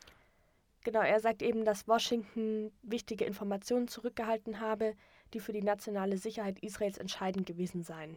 Genau, 0.85 1.01
er 1.01 1.21
sagt 1.21 1.43
eben, 1.43 1.65
dass 1.65 1.89
Washington 1.89 2.71
wichtige 2.83 3.25
Informationen 3.25 3.89
zurückgehalten 3.89 4.61
habe, 4.61 4.95
die 5.35 5.41
für 5.41 5.53
die 5.53 5.63
nationale 5.63 6.19
Sicherheit 6.19 6.59
Israels 6.61 6.99
entscheidend 6.99 7.47
gewesen 7.47 7.83
seien. 7.83 8.17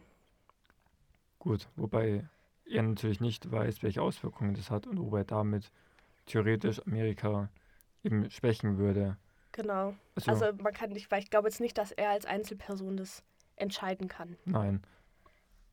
Gut, 1.38 1.68
wobei 1.76 2.24
er 2.72 2.82
natürlich 2.82 3.20
nicht 3.20 3.50
weiß, 3.50 3.82
welche 3.82 4.02
Auswirkungen 4.02 4.54
das 4.54 4.70
hat 4.70 4.86
und 4.86 4.98
ob 4.98 5.14
er 5.14 5.24
damit 5.24 5.70
theoretisch 6.26 6.80
Amerika 6.86 7.48
eben 8.04 8.30
schwächen 8.30 8.78
würde. 8.78 9.16
Genau. 9.52 9.94
Also, 10.14 10.30
also 10.30 10.62
man 10.62 10.72
kann 10.72 10.90
nicht, 10.90 11.10
weil 11.10 11.22
ich 11.22 11.30
glaube 11.30 11.48
jetzt 11.48 11.60
nicht, 11.60 11.76
dass 11.78 11.92
er 11.92 12.10
als 12.10 12.24
Einzelperson 12.24 12.96
das 12.96 13.22
entscheiden 13.56 14.08
kann. 14.08 14.36
Nein. 14.44 14.82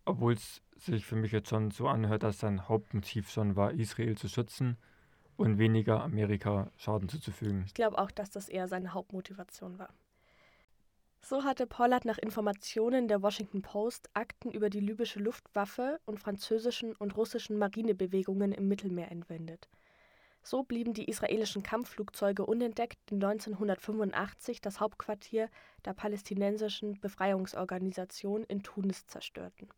Obwohl 0.06 0.34
es 0.34 0.62
sich 0.75 1.06
für 1.06 1.15
mich 1.15 1.32
jetzt 1.32 1.50
schon 1.50 1.72
so 1.72 1.88
anhört, 1.88 2.24
dass 2.24 2.39
sein 2.39 2.68
Hauptmotiv 2.68 3.29
schon 3.29 3.56
war, 3.56 3.72
Israel 3.72 4.18
zu 4.18 4.27
schützen 4.27 4.77
und 5.38 5.58
weniger 5.58 6.03
Amerika 6.03 6.72
Schaden 6.77 7.08
zuzufügen. 7.08 7.63
Ich 7.65 7.74
glaube 7.74 7.98
auch, 7.98 8.12
dass 8.12 8.29
das 8.29 8.50
eher 8.50 8.68
seine 8.68 8.94
Hauptmotivation 8.94 9.79
war. 9.79 9.94
So 11.22 11.44
hatte 11.44 11.68
Pollard 11.68 12.06
nach 12.06 12.18
Informationen 12.18 13.08
der 13.08 13.22
Washington 13.22 13.62
Post 13.62 14.10
Akten 14.14 14.52
über 14.52 14.70
die 14.70 14.80
libysche 14.80 15.20
Luftwaffe 15.20 16.00
und 16.06 16.20
französischen 16.20 16.96
und 16.96 17.16
russischen 17.18 17.58
Marinebewegungen 17.58 18.52
im 18.52 18.68
Mittelmeer 18.68 19.12
entwendet. 19.12 19.68
So 20.42 20.64
blieben 20.64 20.94
die 20.94 21.06
israelischen 21.06 21.64
Kampfflugzeuge 21.64 22.46
unentdeckt, 22.46 22.98
die 23.10 23.16
1985 23.16 24.62
das 24.62 24.80
Hauptquartier 24.80 25.50
der 25.86 25.94
palästinensischen 25.94 27.00
Befreiungsorganisation 27.00 28.44
in 28.46 28.64
Tunis 28.64 29.06
zerstörten. 29.06 29.70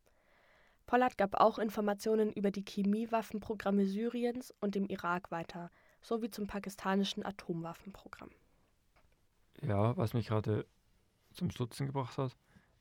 Pollard 0.86 1.18
gab 1.18 1.36
auch 1.36 1.58
Informationen 1.58 2.32
über 2.32 2.52
die 2.52 2.64
Chemiewaffenprogramme 2.64 3.86
Syriens 3.86 4.54
und 4.60 4.76
dem 4.76 4.86
Irak 4.88 5.32
weiter, 5.32 5.72
sowie 6.02 6.30
zum 6.30 6.48
pakistanischen 6.48 7.26
Atomwaffenprogramm. 7.26 8.30
Ja, 9.62 9.96
was 9.98 10.14
mich 10.14 10.28
gerade 10.28 10.66
zum 11.34 11.50
Stutzen 11.52 11.88
gebracht 11.88 12.18
hat, 12.18 12.36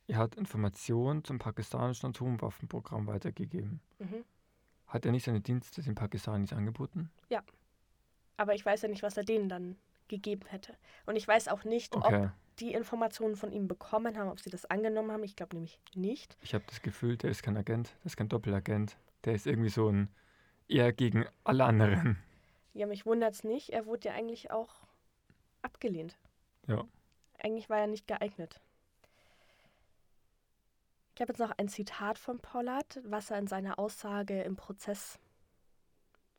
er 0.07 0.19
hat 0.19 0.35
Informationen 0.35 1.25
zum 1.25 1.39
pakistanischen 1.39 2.11
Atomwaffenprogramm 2.11 3.07
weitergegeben. 3.07 3.81
Mhm. 3.99 4.25
Hat 4.87 5.07
er 5.07 5.13
nicht 5.13 5.25
seine 5.25 5.41
Dienste 5.41 5.83
den 5.83 5.95
Pakistanis 5.95 6.53
angeboten? 6.53 7.11
Ja. 7.29 7.45
Aber 8.37 8.55
ich 8.55 8.67
weiß 8.67 8.83
ja 8.83 8.89
nicht, 8.89 9.03
was 9.03 9.17
er 9.17 9.25
denen 9.25 9.49
dann 9.49 9.77
gegeben 10.09 10.47
hätte. 10.49 10.77
Und 11.07 11.17
ich 11.17 11.29
weiß 11.29 11.49
auch 11.49 11.65
nicht, 11.65 11.95
okay. 11.95 12.25
ob 12.25 12.33
die 12.59 12.73
Informationen 12.73 13.37
von 13.37 13.53
ihm 13.53 13.69
bekommen 13.69 14.19
haben, 14.19 14.29
ob 14.29 14.41
sie 14.41 14.51
das 14.51 14.65
angenommen 14.67 15.13
haben. 15.13 15.23
Ich 15.23 15.37
glaube 15.37 15.55
nämlich 15.55 15.79
nicht. 15.95 16.37
Ich 16.43 16.55
habe 16.55 16.65
das 16.67 16.83
Gefühl, 16.83 17.17
der 17.17 17.31
ist 17.31 17.43
kein 17.43 17.57
Agent, 17.57 17.95
der 18.01 18.07
ist 18.07 18.17
kein 18.17 18.29
Doppelagent. 18.29 18.97
Der 19.25 19.35
ist 19.35 19.47
irgendwie 19.47 19.69
so 19.71 19.89
ein 19.89 20.09
eher 20.69 20.93
gegen 20.93 21.25
alle 21.45 21.65
anderen. 21.65 22.19
Ja, 22.73 22.87
mich 22.87 23.07
wundert 23.07 23.35
es 23.35 23.45
nicht. 23.45 23.71
Er 23.71 23.87
wurde 23.87 24.09
ja 24.09 24.15
eigentlich 24.15 24.51
auch 24.51 24.87
abgelehnt. 25.63 26.17
Ja. 26.67 26.85
Eigentlich 27.43 27.71
war 27.71 27.79
er 27.79 27.87
nicht 27.87 28.07
geeignet. 28.07 28.61
Ich 31.15 31.21
habe 31.21 31.33
jetzt 31.33 31.41
noch 31.41 31.53
ein 31.59 31.69
Zitat 31.69 32.19
von 32.19 32.39
Pollard, 32.41 33.01
was 33.05 33.31
er 33.31 33.39
in 33.39 33.47
seiner 33.47 33.79
Aussage 33.79 34.43
im 34.43 34.57
Prozess 34.57 35.19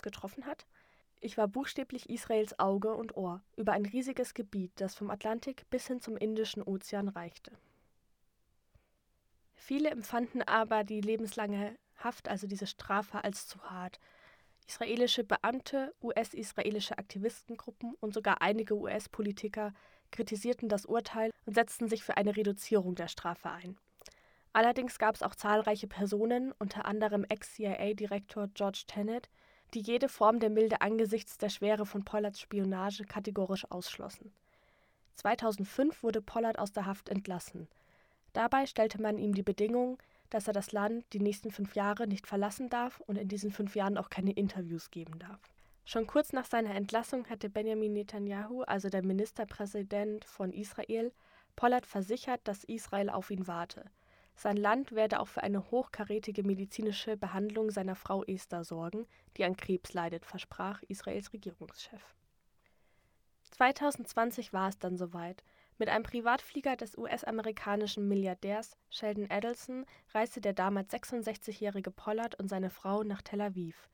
getroffen 0.01 0.45
hat. 0.45 0.65
Ich 1.19 1.37
war 1.37 1.47
buchstäblich 1.47 2.09
Israels 2.09 2.57
Auge 2.57 2.95
und 2.95 3.15
Ohr 3.15 3.43
über 3.55 3.73
ein 3.73 3.85
riesiges 3.85 4.33
Gebiet, 4.33 4.71
das 4.77 4.95
vom 4.95 5.11
Atlantik 5.11 5.69
bis 5.69 5.85
hin 5.85 6.01
zum 6.01 6.17
Indischen 6.17 6.63
Ozean 6.63 7.09
reichte. 7.09 7.51
Viele 9.53 9.91
empfanden 9.91 10.41
aber 10.41 10.83
die 10.83 11.01
lebenslange 11.01 11.77
Haft, 11.97 12.27
also 12.27 12.47
diese 12.47 12.65
Strafe, 12.65 13.23
als 13.23 13.47
zu 13.47 13.61
hart. 13.69 13.99
Israelische 14.67 15.23
Beamte, 15.23 15.93
US-israelische 16.01 16.97
Aktivistengruppen 16.97 17.93
und 17.99 18.15
sogar 18.15 18.41
einige 18.41 18.75
US-Politiker 18.75 19.73
kritisierten 20.11 20.69
das 20.69 20.85
Urteil 20.85 21.31
und 21.45 21.53
setzten 21.53 21.87
sich 21.87 22.03
für 22.03 22.17
eine 22.17 22.35
Reduzierung 22.35 22.95
der 22.95 23.07
Strafe 23.07 23.49
ein. 23.49 23.77
Allerdings 24.53 24.99
gab 24.99 25.15
es 25.15 25.23
auch 25.23 25.35
zahlreiche 25.35 25.87
Personen, 25.87 26.53
unter 26.59 26.85
anderem 26.85 27.23
Ex-CIA-Direktor 27.23 28.49
George 28.53 28.83
Tenet, 28.85 29.29
die 29.73 29.79
jede 29.79 30.09
Form 30.09 30.39
der 30.39 30.49
Milde 30.49 30.81
angesichts 30.81 31.37
der 31.37 31.49
Schwere 31.49 31.85
von 31.85 32.03
Pollards 32.03 32.41
Spionage 32.41 33.05
kategorisch 33.05 33.69
ausschlossen. 33.71 34.33
2005 35.15 36.03
wurde 36.03 36.21
Pollard 36.21 36.59
aus 36.59 36.73
der 36.73 36.85
Haft 36.85 37.09
entlassen. 37.09 37.67
Dabei 38.33 38.65
stellte 38.65 39.01
man 39.01 39.17
ihm 39.17 39.33
die 39.33 39.43
Bedingung, 39.43 39.97
dass 40.29 40.47
er 40.47 40.53
das 40.53 40.71
Land 40.71 41.05
die 41.13 41.19
nächsten 41.19 41.51
fünf 41.51 41.75
Jahre 41.75 42.07
nicht 42.07 42.27
verlassen 42.27 42.69
darf 42.69 43.01
und 43.01 43.17
in 43.17 43.27
diesen 43.27 43.51
fünf 43.51 43.75
Jahren 43.75 43.97
auch 43.97 44.09
keine 44.09 44.31
Interviews 44.31 44.89
geben 44.91 45.19
darf. 45.19 45.50
Schon 45.83 46.07
kurz 46.07 46.31
nach 46.31 46.45
seiner 46.45 46.75
Entlassung 46.75 47.27
hatte 47.29 47.49
Benjamin 47.49 47.93
Netanyahu, 47.93 48.61
also 48.63 48.89
der 48.89 49.03
Ministerpräsident 49.03 50.25
von 50.25 50.53
Israel, 50.53 51.11
Pollard 51.55 51.85
versichert, 51.85 52.41
dass 52.45 52.63
Israel 52.63 53.09
auf 53.09 53.31
ihn 53.31 53.47
warte. 53.47 53.89
Sein 54.35 54.57
Land 54.57 54.93
werde 54.93 55.19
auch 55.19 55.27
für 55.27 55.43
eine 55.43 55.69
hochkarätige 55.71 56.43
medizinische 56.43 57.17
Behandlung 57.17 57.69
seiner 57.69 57.95
Frau 57.95 58.23
Esther 58.23 58.63
sorgen, 58.63 59.05
die 59.37 59.43
an 59.43 59.57
Krebs 59.57 59.93
leidet, 59.93 60.25
versprach 60.25 60.81
Israels 60.87 61.33
Regierungschef. 61.33 62.15
2020 63.51 64.53
war 64.53 64.69
es 64.69 64.79
dann 64.79 64.97
soweit. 64.97 65.43
Mit 65.77 65.89
einem 65.89 66.03
Privatflieger 66.03 66.75
des 66.75 66.97
US-amerikanischen 66.97 68.07
Milliardärs 68.07 68.77
Sheldon 68.89 69.29
Adelson 69.29 69.85
reiste 70.13 70.39
der 70.39 70.53
damals 70.53 70.91
66-jährige 70.93 71.91
Pollard 71.91 72.39
und 72.39 72.47
seine 72.47 72.69
Frau 72.69 73.03
nach 73.03 73.21
Tel 73.21 73.41
Aviv. 73.41 73.89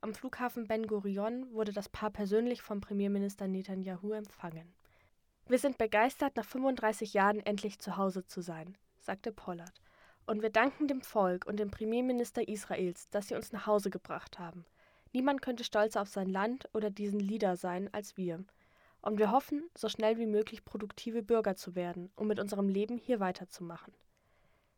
Am 0.00 0.14
Flughafen 0.14 0.68
Ben 0.68 0.86
Gurion 0.86 1.52
wurde 1.52 1.72
das 1.72 1.88
Paar 1.88 2.10
persönlich 2.10 2.62
vom 2.62 2.80
Premierminister 2.80 3.48
Netanyahu 3.48 4.12
empfangen. 4.12 4.72
Wir 5.48 5.58
sind 5.58 5.76
begeistert, 5.76 6.36
nach 6.36 6.44
35 6.44 7.14
Jahren 7.14 7.40
endlich 7.40 7.80
zu 7.80 7.96
Hause 7.96 8.24
zu 8.24 8.40
sein, 8.40 8.78
sagte 9.00 9.32
Pollard. 9.32 9.72
Und 10.24 10.40
wir 10.40 10.50
danken 10.50 10.86
dem 10.86 11.00
Volk 11.00 11.46
und 11.46 11.58
dem 11.58 11.72
Premierminister 11.72 12.46
Israels, 12.46 13.08
dass 13.10 13.28
sie 13.28 13.34
uns 13.34 13.50
nach 13.50 13.66
Hause 13.66 13.90
gebracht 13.90 14.38
haben. 14.38 14.64
Niemand 15.12 15.42
könnte 15.42 15.64
stolzer 15.64 16.02
auf 16.02 16.08
sein 16.08 16.28
Land 16.28 16.68
oder 16.74 16.90
diesen 16.90 17.18
Leader 17.18 17.56
sein 17.56 17.92
als 17.92 18.16
wir. 18.16 18.44
Und 19.00 19.18
wir 19.18 19.32
hoffen, 19.32 19.68
so 19.76 19.88
schnell 19.88 20.16
wie 20.18 20.26
möglich 20.26 20.64
produktive 20.64 21.22
Bürger 21.24 21.56
zu 21.56 21.74
werden, 21.74 22.12
um 22.14 22.28
mit 22.28 22.38
unserem 22.38 22.68
Leben 22.68 22.98
hier 22.98 23.18
weiterzumachen. 23.18 23.94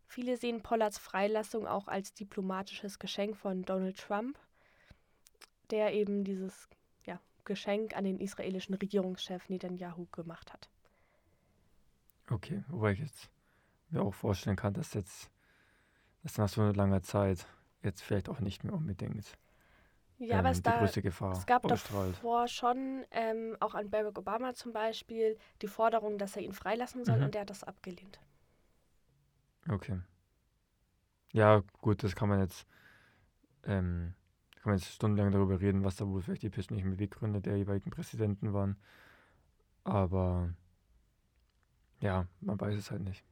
Viele 0.07 0.39
sehen 0.39 0.63
Pollards 0.63 0.99
Freilassung 0.99 1.67
auch 1.67 1.89
als 1.89 2.15
diplomatisches 2.15 2.99
Geschenk 2.99 3.37
von 3.37 3.63
Donald 3.63 3.99
Trump, 3.99 4.39
der 5.71 5.95
eben 5.95 6.25
dieses 6.25 6.69
ja, 7.07 7.21
Geschenk 7.45 7.97
an 7.97 8.05
den 8.05 8.19
israelischen 8.19 8.75
Regierungschef 8.75 9.49
Netanyahu 9.49 10.07
gemacht 10.13 10.53
hat. 10.53 10.69
Okay, 12.29 12.63
wobei 12.69 12.93
ich 12.93 13.01
jetzt 13.01 13.31
mir 13.89 14.03
auch 14.03 14.15
vorstellen 14.15 14.57
kann, 14.57 14.75
dass 14.75 14.95
jetzt 14.95 15.31
dass 16.23 16.37
nach 16.37 16.49
so 16.49 16.61
einer 16.61 16.75
langer 16.75 17.03
Zeit 17.03 17.47
jetzt 17.83 18.03
vielleicht 18.03 18.29
auch 18.29 18.41
nicht 18.41 18.63
mehr 18.63 18.75
unbedingt 18.75 19.37
ja, 20.21 20.35
ähm, 20.35 20.41
aber 20.41 20.51
es, 20.51 20.59
die 20.59 20.63
da, 20.65 20.79
größte 20.79 21.01
Gefahr 21.01 21.33
es 21.33 21.47
gab 21.47 21.65
ausstrahlt. 21.65 22.15
davor 22.17 22.47
schon, 22.47 23.07
ähm, 23.11 23.57
auch 23.59 23.75
an 23.75 23.89
Barack 23.89 24.19
Obama 24.19 24.55
zum 24.55 24.73
Beispiel, 24.73 25.39
die 25.63 25.67
Forderung, 25.67 26.19
dass 26.19 26.37
er 26.37 26.43
ihn 26.43 26.53
freilassen 26.53 27.05
soll 27.05 27.19
mhm. 27.19 27.25
und 27.25 27.35
der 27.35 27.43
hat 27.43 27.51
das 27.51 27.65
abgelehnt. 27.65 28.21
Okay. 29.69 29.99
Ja, 31.33 31.63
gut, 31.81 32.03
das 32.03 32.15
kann 32.15 32.29
man 32.29 32.41
jetzt, 32.41 32.67
ähm, 33.65 34.15
kann 34.63 34.73
man 34.73 34.79
jetzt 34.79 34.93
stundenlang 34.93 35.33
darüber 35.33 35.61
reden, 35.61 35.85
was 35.85 35.97
da 35.97 36.07
wohl 36.07 36.21
vielleicht 36.21 36.43
die 36.43 36.51
persönlichen 36.51 36.91
Beweggründe 36.91 37.41
der 37.41 37.57
jeweiligen 37.57 37.91
Präsidenten 37.91 38.53
waren. 38.53 38.77
Aber 39.85 40.53
ja, 42.01 42.27
man 42.41 42.61
weiß 42.61 42.77
es 42.77 42.91
halt 42.91 43.03
nicht. 43.03 43.25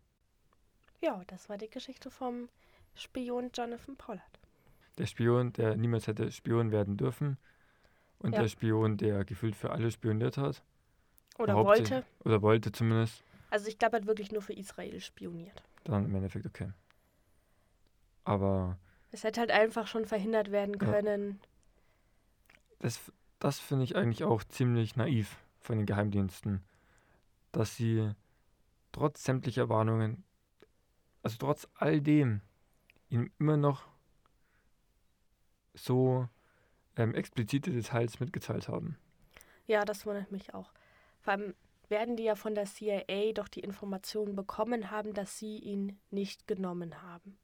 Ja, 1.01 1.23
das 1.27 1.49
war 1.49 1.59
die 1.59 1.69
Geschichte 1.69 2.11
vom 2.11 2.49
Spion 2.95 3.51
Jonathan 3.53 3.97
Pollard. 3.97 4.41
Der 4.97 5.07
Spion, 5.07 5.53
der 5.53 5.77
niemals 5.77 6.07
hätte 6.07 6.33
Spion 6.33 6.73
werden 6.73 6.97
dürfen. 6.97 7.37
Und 8.19 8.33
ja. 8.33 8.41
der 8.41 8.49
Spion, 8.49 8.97
der 8.97 9.25
gefühlt 9.25 9.55
für 9.55 9.71
alle 9.71 9.91
spioniert 9.91 10.39
hat. 10.39 10.65
Oder 11.39 11.55
wollte. 11.55 12.05
Oder 12.25 12.43
wollte 12.43 12.73
zumindest. 12.73 13.23
Also 13.51 13.69
ich 13.69 13.79
glaube, 13.79 13.97
er 13.97 14.01
hat 14.01 14.09
wirklich 14.09 14.33
nur 14.33 14.43
für 14.43 14.55
Israel 14.55 14.99
spioniert. 15.01 15.63
Dann 15.85 16.07
im 16.07 16.15
Endeffekt 16.15 16.47
okay. 16.47 16.73
Aber 18.25 18.79
Es 19.11 19.25
hätte 19.25 19.41
halt 19.41 19.51
einfach 19.51 19.87
schon 19.87 20.05
verhindert 20.05 20.51
werden 20.51 20.75
Ja. 20.81 20.87
können. 20.91 21.41
das, 22.81 23.01
das 23.39 23.59
finde 23.59 23.85
ich 23.85 23.97
eigentlich 23.97 24.25
auch 24.25 24.45
ziemlich 24.45 24.97
naiv 24.97 25.37
von 25.61 25.79
den 25.79 25.87
Geheimdiensten, 25.87 26.63
dass 27.53 27.77
sie 27.77 28.13
trotz 28.93 29.25
sämtlicher 29.25 29.69
Warnungen, 29.69 30.25
also 31.23 31.37
trotz 31.39 31.69
all 31.75 32.01
dem, 32.01 32.41
ihm 33.11 33.31
immer 33.39 33.57
noch 33.57 33.87
so 35.75 36.29
ähm, 36.97 37.15
explizite 37.15 37.71
Details 37.71 38.21
mitgeteilt 38.21 38.69
haben. 38.69 38.97
Ja, 39.67 39.85
das 39.85 40.07
wundert 40.07 40.31
mich 40.33 40.55
auch. 40.55 40.73
Vor 41.21 41.33
allem 41.35 41.55
werden 41.89 42.17
die 42.17 42.25
ja 42.25 42.35
von 42.35 42.55
der 42.55 42.67
CIA 42.67 43.33
doch 43.35 43.49
die 43.49 43.61
Informationen 43.61 44.37
bekommen 44.37 44.91
haben, 44.91 45.15
dass 45.15 45.39
sie 45.39 45.59
ihn 45.59 45.99
nicht 46.11 46.47
genommen 46.47 47.03
haben. 47.03 47.39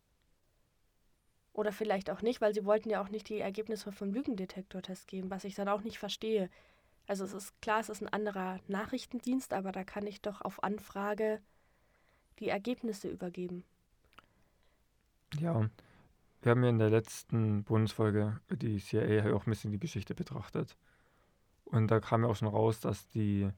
Oder 1.55 1.73
vielleicht 1.73 2.11
auch 2.11 2.21
nicht, 2.21 2.41
weil 2.41 2.53
sie 2.53 2.65
wollten 2.65 2.91
ja 2.91 3.01
auch 3.01 3.09
nicht 3.09 3.29
die 3.29 3.39
Ergebnisse 3.39 3.93
vom 3.93 4.13
Lügendetektortest 4.13 5.07
geben, 5.07 5.31
was 5.31 5.45
ich 5.45 5.55
dann 5.55 5.69
auch 5.69 5.83
nicht 5.83 5.99
verstehe. 5.99 6.51
Also 7.07 7.25
es 7.25 7.33
ist 7.33 7.61
klar, 7.63 7.81
es 7.81 7.89
ist 7.89 8.03
ein 8.03 8.09
anderer 8.09 8.59
Nachrichtendienst, 8.67 9.53
aber 9.53 9.71
da 9.71 9.85
kann 9.85 10.07
ich 10.07 10.21
doch 10.21 10.41
auf 10.41 10.63
Anfrage 10.65 11.41
die 12.41 12.49
Ergebnisse 12.49 13.09
übergeben. 13.09 13.63
Ja, 15.39 15.71
wir 16.43 16.51
haben 16.51 16.65
ja 16.65 16.71
in 16.71 16.79
der 16.79 16.91
letzten 16.91 17.63
Bonusfolge 17.63 18.41
über 18.49 18.57
die 18.57 18.79
CIA 18.79 19.33
auch 19.33 19.47
ein 19.47 19.51
bisschen 19.51 19.71
die 19.71 19.79
Geschichte 19.79 20.15
betrachtet. 20.15 20.77
Und 21.65 21.89
da 21.89 22.01
kam 22.01 22.25
ja 22.25 22.29
auch 22.29 22.37
schon 22.37 22.49
raus, 22.49 22.81
dass 22.81 23.09
die 23.11 23.49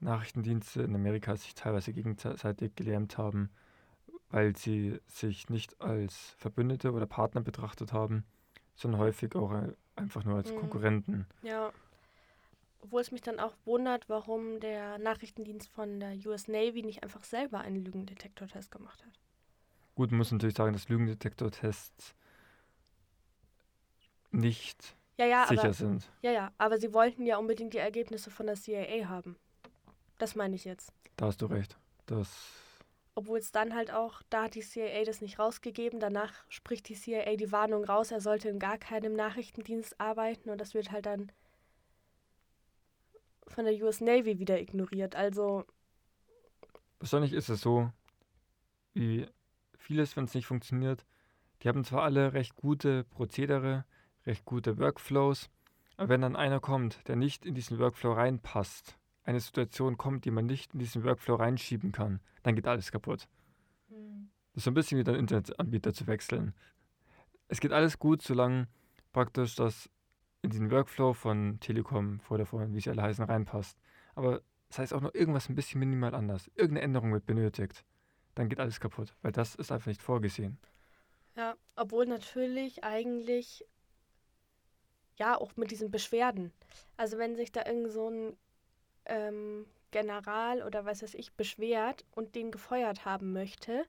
Nachrichtendienste 0.00 0.82
in 0.82 0.94
Amerika 0.94 1.36
sich 1.36 1.54
teilweise 1.54 1.92
gegenseitig 1.92 2.74
gelähmt 2.74 3.16
haben, 3.16 3.50
weil 4.34 4.56
sie 4.56 5.00
sich 5.06 5.48
nicht 5.48 5.80
als 5.80 6.30
Verbündete 6.38 6.90
oder 6.90 7.06
Partner 7.06 7.40
betrachtet 7.40 7.92
haben, 7.92 8.24
sondern 8.74 9.00
häufig 9.00 9.36
auch 9.36 9.52
einfach 9.94 10.24
nur 10.24 10.34
als 10.38 10.50
Mhm. 10.50 10.56
Konkurrenten. 10.56 11.26
Ja. 11.42 11.72
Obwohl 12.80 13.00
es 13.00 13.12
mich 13.12 13.20
dann 13.22 13.38
auch 13.38 13.54
wundert, 13.64 14.08
warum 14.08 14.58
der 14.58 14.98
Nachrichtendienst 14.98 15.68
von 15.68 16.00
der 16.00 16.16
US 16.26 16.48
Navy 16.48 16.82
nicht 16.82 17.04
einfach 17.04 17.22
selber 17.22 17.60
einen 17.60 17.84
Lügendetektortest 17.84 18.72
gemacht 18.72 19.04
hat. 19.06 19.12
Gut, 19.94 20.10
man 20.10 20.18
muss 20.18 20.32
natürlich 20.32 20.56
sagen, 20.56 20.72
dass 20.72 20.88
Lügendetektortests 20.88 22.16
nicht 24.32 24.96
Ja, 25.16 25.26
ja, 25.26 25.46
sicher 25.46 25.62
aber, 25.62 25.72
sind. 25.74 26.10
ja, 26.22 26.32
ja, 26.32 26.52
aber 26.58 26.78
sie 26.78 26.92
wollten 26.92 27.24
ja 27.24 27.36
unbedingt 27.36 27.72
die 27.72 27.78
Ergebnisse 27.78 28.32
von 28.32 28.46
der 28.46 28.56
CIA 28.56 29.08
haben. 29.08 29.36
Das 30.18 30.34
meine 30.34 30.56
ich 30.56 30.64
jetzt. 30.64 30.92
Da 31.16 31.26
hast 31.26 31.40
du 31.40 31.46
recht. 31.46 31.78
Das 32.06 32.28
Obwohl 33.16 33.38
es 33.38 33.52
dann 33.52 33.74
halt 33.74 33.92
auch, 33.92 34.22
da 34.28 34.44
hat 34.44 34.56
die 34.56 34.60
CIA 34.60 35.04
das 35.04 35.20
nicht 35.20 35.38
rausgegeben, 35.38 36.00
danach 36.00 36.32
spricht 36.48 36.88
die 36.88 36.94
CIA 36.94 37.36
die 37.36 37.52
Warnung 37.52 37.84
raus, 37.84 38.10
er 38.10 38.20
sollte 38.20 38.48
in 38.48 38.58
gar 38.58 38.76
keinem 38.76 39.14
Nachrichtendienst 39.14 40.00
arbeiten 40.00 40.50
und 40.50 40.60
das 40.60 40.74
wird 40.74 40.90
halt 40.90 41.06
dann 41.06 41.30
von 43.46 43.64
der 43.66 43.74
US 43.84 44.00
Navy 44.00 44.38
wieder 44.38 44.60
ignoriert. 44.60 45.14
Also, 45.14 45.64
Wahrscheinlich 46.98 47.32
ist 47.32 47.50
es 47.50 47.60
so, 47.60 47.92
wie 48.94 49.26
vieles, 49.76 50.16
wenn 50.16 50.24
es 50.24 50.34
nicht 50.34 50.46
funktioniert. 50.46 51.04
Die 51.62 51.68
haben 51.68 51.84
zwar 51.84 52.02
alle 52.02 52.32
recht 52.32 52.56
gute 52.56 53.04
Prozedere, 53.04 53.84
recht 54.26 54.44
gute 54.44 54.78
Workflows, 54.78 55.50
aber 55.96 56.08
wenn 56.08 56.22
dann 56.22 56.36
einer 56.36 56.60
kommt, 56.60 57.06
der 57.06 57.16
nicht 57.16 57.46
in 57.46 57.54
diesen 57.54 57.78
Workflow 57.78 58.12
reinpasst, 58.12 58.98
eine 59.24 59.40
Situation 59.40 59.96
kommt, 59.96 60.24
die 60.24 60.30
man 60.30 60.46
nicht 60.46 60.74
in 60.74 60.78
diesen 60.78 61.04
Workflow 61.04 61.36
reinschieben 61.36 61.92
kann, 61.92 62.20
dann 62.42 62.54
geht 62.54 62.66
alles 62.66 62.92
kaputt. 62.92 63.28
Das 63.88 64.60
ist 64.60 64.64
so 64.64 64.70
ein 64.70 64.74
bisschen 64.74 64.98
wie 64.98 65.04
dein 65.04 65.16
Internetanbieter 65.16 65.92
zu 65.92 66.06
wechseln. 66.06 66.54
Es 67.48 67.60
geht 67.60 67.72
alles 67.72 67.98
gut, 67.98 68.22
solange 68.22 68.68
praktisch 69.12 69.56
das 69.56 69.90
in 70.42 70.50
den 70.50 70.70
Workflow 70.70 71.14
von 71.14 71.58
Telekom, 71.60 72.20
Vodafone, 72.20 72.72
wie 72.72 72.80
sie 72.80 72.90
alle 72.90 73.02
heißen, 73.02 73.24
reinpasst. 73.24 73.78
Aber 74.14 74.42
das 74.68 74.78
heißt 74.78 74.94
auch 74.94 75.00
noch 75.00 75.14
irgendwas 75.14 75.48
ein 75.48 75.54
bisschen 75.54 75.80
minimal 75.80 76.14
anders. 76.14 76.48
Irgendeine 76.54 76.82
Änderung 76.82 77.12
wird 77.12 77.26
benötigt. 77.26 77.84
Dann 78.34 78.48
geht 78.48 78.60
alles 78.60 78.78
kaputt, 78.78 79.14
weil 79.22 79.32
das 79.32 79.54
ist 79.54 79.72
einfach 79.72 79.86
nicht 79.86 80.02
vorgesehen. 80.02 80.58
Ja, 81.36 81.56
obwohl 81.76 82.06
natürlich 82.06 82.84
eigentlich, 82.84 83.64
ja, 85.16 85.36
auch 85.36 85.56
mit 85.56 85.70
diesen 85.70 85.90
Beschwerden. 85.90 86.52
Also 86.96 87.18
wenn 87.18 87.36
sich 87.36 87.50
da 87.50 87.64
irgend 87.66 87.90
so 87.90 88.10
ein 88.10 88.36
ähm, 89.06 89.66
General 89.90 90.62
oder 90.62 90.84
was 90.84 91.02
weiß 91.02 91.14
ich 91.14 91.32
beschwert 91.34 92.04
und 92.12 92.34
den 92.34 92.50
gefeuert 92.50 93.04
haben 93.04 93.32
möchte, 93.32 93.84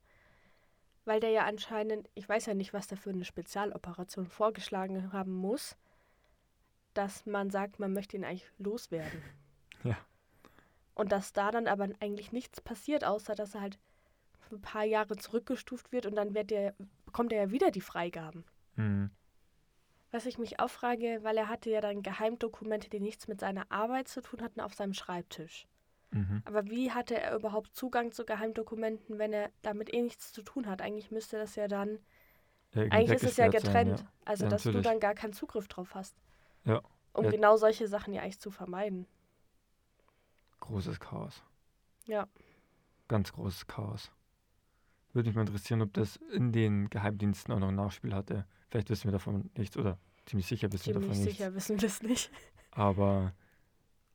weil 1.06 1.20
der 1.20 1.32
ja 1.32 1.46
anscheinend, 1.46 2.10
ich 2.16 2.28
weiß 2.28 2.46
ja 2.48 2.54
nicht, 2.54 2.74
was 2.74 2.88
da 2.88 2.96
für 2.96 3.12
eine 3.12 3.26
Spezialoperation 3.26 4.28
vorgeschlagen 4.28 5.12
haben 5.14 5.34
muss, 5.34 5.76
dass 6.94 7.26
man 7.26 7.50
sagt, 7.50 7.80
man 7.80 7.94
möchte 7.94 8.18
ihn 8.18 8.26
eigentlich 8.26 8.50
loswerden. 8.58 9.22
Ja. 9.84 9.98
Und 10.96 11.12
dass 11.12 11.32
da 11.32 11.52
dann 11.52 11.68
aber 11.68 11.88
eigentlich 12.00 12.32
nichts 12.32 12.60
passiert, 12.60 13.04
außer 13.04 13.36
dass 13.36 13.54
er 13.54 13.62
halt 13.62 13.78
für 14.40 14.56
ein 14.56 14.62
paar 14.62 14.84
Jahre 14.84 15.16
zurückgestuft 15.16 15.92
wird 15.92 16.08
und 16.08 16.16
dann 16.16 16.34
wird 16.34 16.50
der, 16.50 16.74
bekommt 17.06 17.32
er 17.32 17.44
ja 17.44 17.52
wieder 17.52 17.70
die 17.70 17.82
Freigaben. 17.82 18.46
Mhm. 18.78 19.12
Was 20.16 20.26
ich 20.26 20.38
mich 20.38 20.62
auch 20.62 20.70
frage, 20.70 21.20
weil 21.24 21.36
er 21.36 21.50
hatte 21.50 21.70
ja 21.70 21.82
dann 21.82 22.02
Geheimdokumente, 22.02 22.90
die 22.90 23.02
nichts 23.02 23.28
mit 23.28 23.42
seiner 23.42 23.70
Arbeit 23.70 24.08
zu 24.08 24.22
tun 24.22 24.42
hatten, 24.42 24.62
auf 24.62 24.74
seinem 24.74 24.94
Schreibtisch. 24.94 25.68
Mhm. 26.12 26.42
Aber 26.46 26.68
wie 26.68 26.94
hatte 26.94 27.20
er 27.20 27.36
überhaupt 27.36 27.76
Zugang 27.76 28.14
zu 28.14 28.26
Geheimdokumenten, 28.26 29.20
wenn 29.20 29.34
er 29.34 29.50
damit 29.62 29.94
eh 29.94 30.02
nichts 30.02 30.32
zu 30.32 30.42
tun 30.42 30.68
hat? 30.68 30.82
Eigentlich 30.82 31.12
müsste 31.12 31.38
das 31.38 31.58
ja 31.58 31.68
dann, 31.68 32.00
Ja, 32.72 32.84
irgendwie 32.84 32.96
eigentlich 32.96 33.16
ist 33.18 33.24
es 33.24 33.36
ja 33.36 33.48
weggesperrt 33.48 33.74
sein, 33.74 33.88
getrennt. 33.88 34.10
Also, 34.24 34.46
Ja, 34.46 34.50
dass 34.52 34.64
du 34.64 34.70
natürlich. 34.70 34.88
dann 34.88 35.00
gar 35.02 35.16
keinen 35.16 35.34
Zugriff 35.34 35.68
drauf 35.68 35.94
hast. 35.96 36.16
Ja. 36.64 36.82
Um 37.12 37.26
Ja. 37.26 37.32
genau 37.32 37.58
solche 37.58 37.90
Sachen 37.90 38.14
ja 38.14 38.22
eigentlich 38.22 38.40
zu 38.40 38.52
vermeiden. 38.52 39.08
Großes 40.62 40.98
Chaos. 41.02 41.44
Ja. 42.06 42.30
Ganz 43.10 43.34
großes 43.34 43.68
Chaos. 43.68 44.14
Würde 45.16 45.30
mich 45.30 45.36
mal 45.36 45.42
interessieren, 45.48 45.82
ob 45.82 45.94
das 45.94 46.18
in 46.34 46.52
den 46.52 46.90
Geheimdiensten 46.90 47.54
auch 47.54 47.60
noch 47.60 47.70
ein 47.70 47.76
Nachspiel 47.76 48.14
hatte. 48.14 48.46
Vielleicht 48.70 48.90
wissen 48.90 49.06
wir 49.06 49.14
davon 49.14 49.50
nichts 49.58 49.78
oder 49.78 49.98
ziemlich 50.26 50.46
sicher 50.46 50.72
wissen 50.74 50.88
wir 50.88 50.94
Ziemlich 50.94 51.10
davon 51.10 51.24
nichts. 51.24 51.38
sicher 51.38 51.56
wissen 51.56 51.82
wir 51.82 51.88
es 51.88 52.02
nicht. 52.04 52.32
Aber 52.72 53.34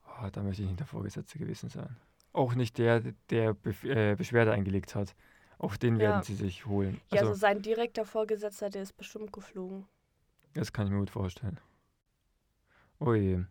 oh, 0.07 0.29
da 0.31 0.43
möchte 0.43 0.61
ich 0.63 0.69
nicht 0.69 0.79
der 0.81 0.87
Vorgesetzte 0.87 1.39
gewesen 1.39 1.71
sein. 1.71 1.97
Auch 2.35 2.55
nicht 2.55 2.77
der, 2.79 3.01
der 3.31 3.55
Bef 3.55 3.83
äh, 3.85 4.15
Beschwerde 4.15 4.53
eingelegt 4.53 4.95
hat. 4.95 5.17
Auch 5.59 5.77
den 5.77 5.95
Ja. 5.95 6.01
werden 6.11 6.23
sie 6.23 6.35
sich 6.35 6.67
holen. 6.67 7.01
Ja, 7.11 7.21
Also, 7.21 7.29
also 7.31 7.41
sein 7.41 7.63
direkter 7.63 8.05
Vorgesetzter, 8.05 8.69
der 8.69 8.83
ist 8.83 8.97
bestimmt 8.97 9.33
geflogen. 9.33 9.87
das 10.53 10.73
kann 10.73 10.87
ich 10.87 10.93
mir 10.93 10.99
gut 10.99 11.11
vorstellen. 11.11 11.59
Oh 12.99 13.15
je. 13.15 13.43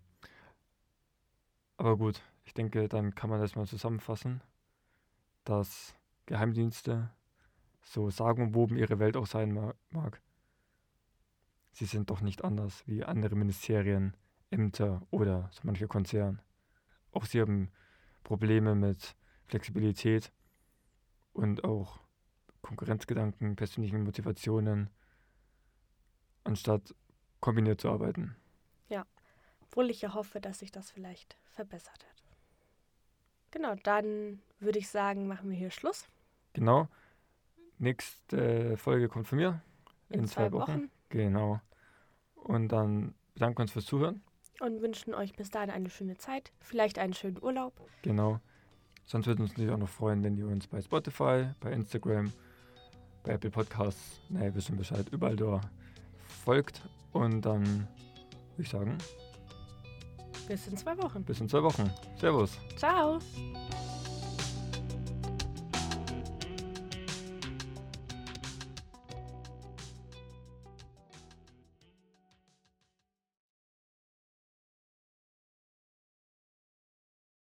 Aber 1.77 1.97
gut, 1.97 2.21
ich 2.45 2.53
denke, 2.53 2.88
dann 2.88 3.15
kann 3.15 3.29
man 3.31 3.39
das 3.41 3.55
mal 3.55 3.65
zusammenfassen, 3.65 4.41
dass 5.45 5.95
Geheimdienste, 6.27 7.09
so 7.81 8.09
sagenumwoben 8.09 8.77
ihre 8.77 8.99
Welt 8.99 9.17
auch 9.17 9.27
sein 9.27 9.51
ma- 9.53 9.75
mag, 9.89 10.21
sie 11.71 11.85
sind 11.85 12.09
doch 12.09 12.21
nicht 12.21 12.43
anders 12.43 12.83
wie 12.87 13.03
andere 13.03 13.35
Ministerien, 13.35 14.15
Ämter 14.51 15.01
oder 15.11 15.49
so 15.51 15.61
mancher 15.63 15.87
Konzern. 15.87 16.41
Auch 17.11 17.25
sie 17.25 17.41
haben 17.41 17.71
Probleme 18.23 18.75
mit 18.75 19.15
Flexibilität 19.45 20.31
und 21.33 21.63
auch 21.63 21.99
Konkurrenzgedanken, 22.61 23.55
persönlichen 23.55 24.03
Motivationen, 24.03 24.89
anstatt 26.43 26.93
kombiniert 27.39 27.81
zu 27.81 27.89
arbeiten. 27.89 28.35
Obwohl 29.71 29.91
ich 29.91 30.01
ja 30.01 30.15
hoffe, 30.15 30.41
dass 30.41 30.59
sich 30.59 30.71
das 30.71 30.89
vielleicht 30.89 31.37
verbessert 31.51 32.03
hat. 32.09 32.23
Genau, 33.51 33.75
dann 33.75 34.41
würde 34.59 34.79
ich 34.79 34.89
sagen, 34.89 35.27
machen 35.27 35.51
wir 35.51 35.57
hier 35.57 35.69
Schluss. 35.69 36.07
Genau. 36.53 36.87
Nächste 37.79 38.77
Folge 38.77 39.07
kommt 39.07 39.27
von 39.27 39.37
mir. 39.37 39.61
In, 40.09 40.27
zwei, 40.27 40.51
Wochen. 40.51 40.89
Genau. 41.09 41.59
Und 42.35 42.69
dann 42.69 43.15
bedanken 43.33 43.57
wir 43.59 43.61
uns 43.63 43.71
fürs 43.71 43.85
Zuhören. 43.85 44.21
Und 44.59 44.81
wünschen 44.81 45.13
euch 45.13 45.33
bis 45.33 45.49
dahin 45.49 45.69
eine 45.69 45.89
schöne 45.89 46.17
Zeit. 46.17 46.51
Vielleicht 46.59 46.99
einen 46.99 47.13
schönen 47.13 47.41
Urlaub. 47.41 47.73
Genau. 48.01 48.39
Sonst 49.05 49.27
würde 49.27 49.41
uns 49.41 49.51
natürlich 49.51 49.71
auch 49.71 49.77
noch 49.77 49.89
freuen, 49.89 50.23
wenn 50.23 50.35
ihr 50.37 50.47
uns 50.47 50.67
bei 50.67 50.81
Spotify, 50.81 51.47
bei 51.61 51.71
Instagram, 51.71 52.31
bei 53.23 53.33
Apple 53.33 53.49
Podcasts, 53.49 54.19
naja, 54.29 54.51
schon 54.59 54.77
Bescheid, 54.77 55.07
überall 55.09 55.35
da 55.35 55.61
folgt. 56.43 56.81
Und 57.13 57.41
dann 57.41 57.65
würde 57.65 58.63
ich 58.63 58.69
sagen, 58.69 58.97
Bis 60.47 60.67
in 60.67 60.75
zwei 60.77 60.97
Wochen. 60.97 61.23
bis 61.23 61.39
in 61.39 61.47
zwei 61.47 61.63
Wochen. 61.63 61.89
Servus. 62.19 62.57
Ciao. 62.75 63.19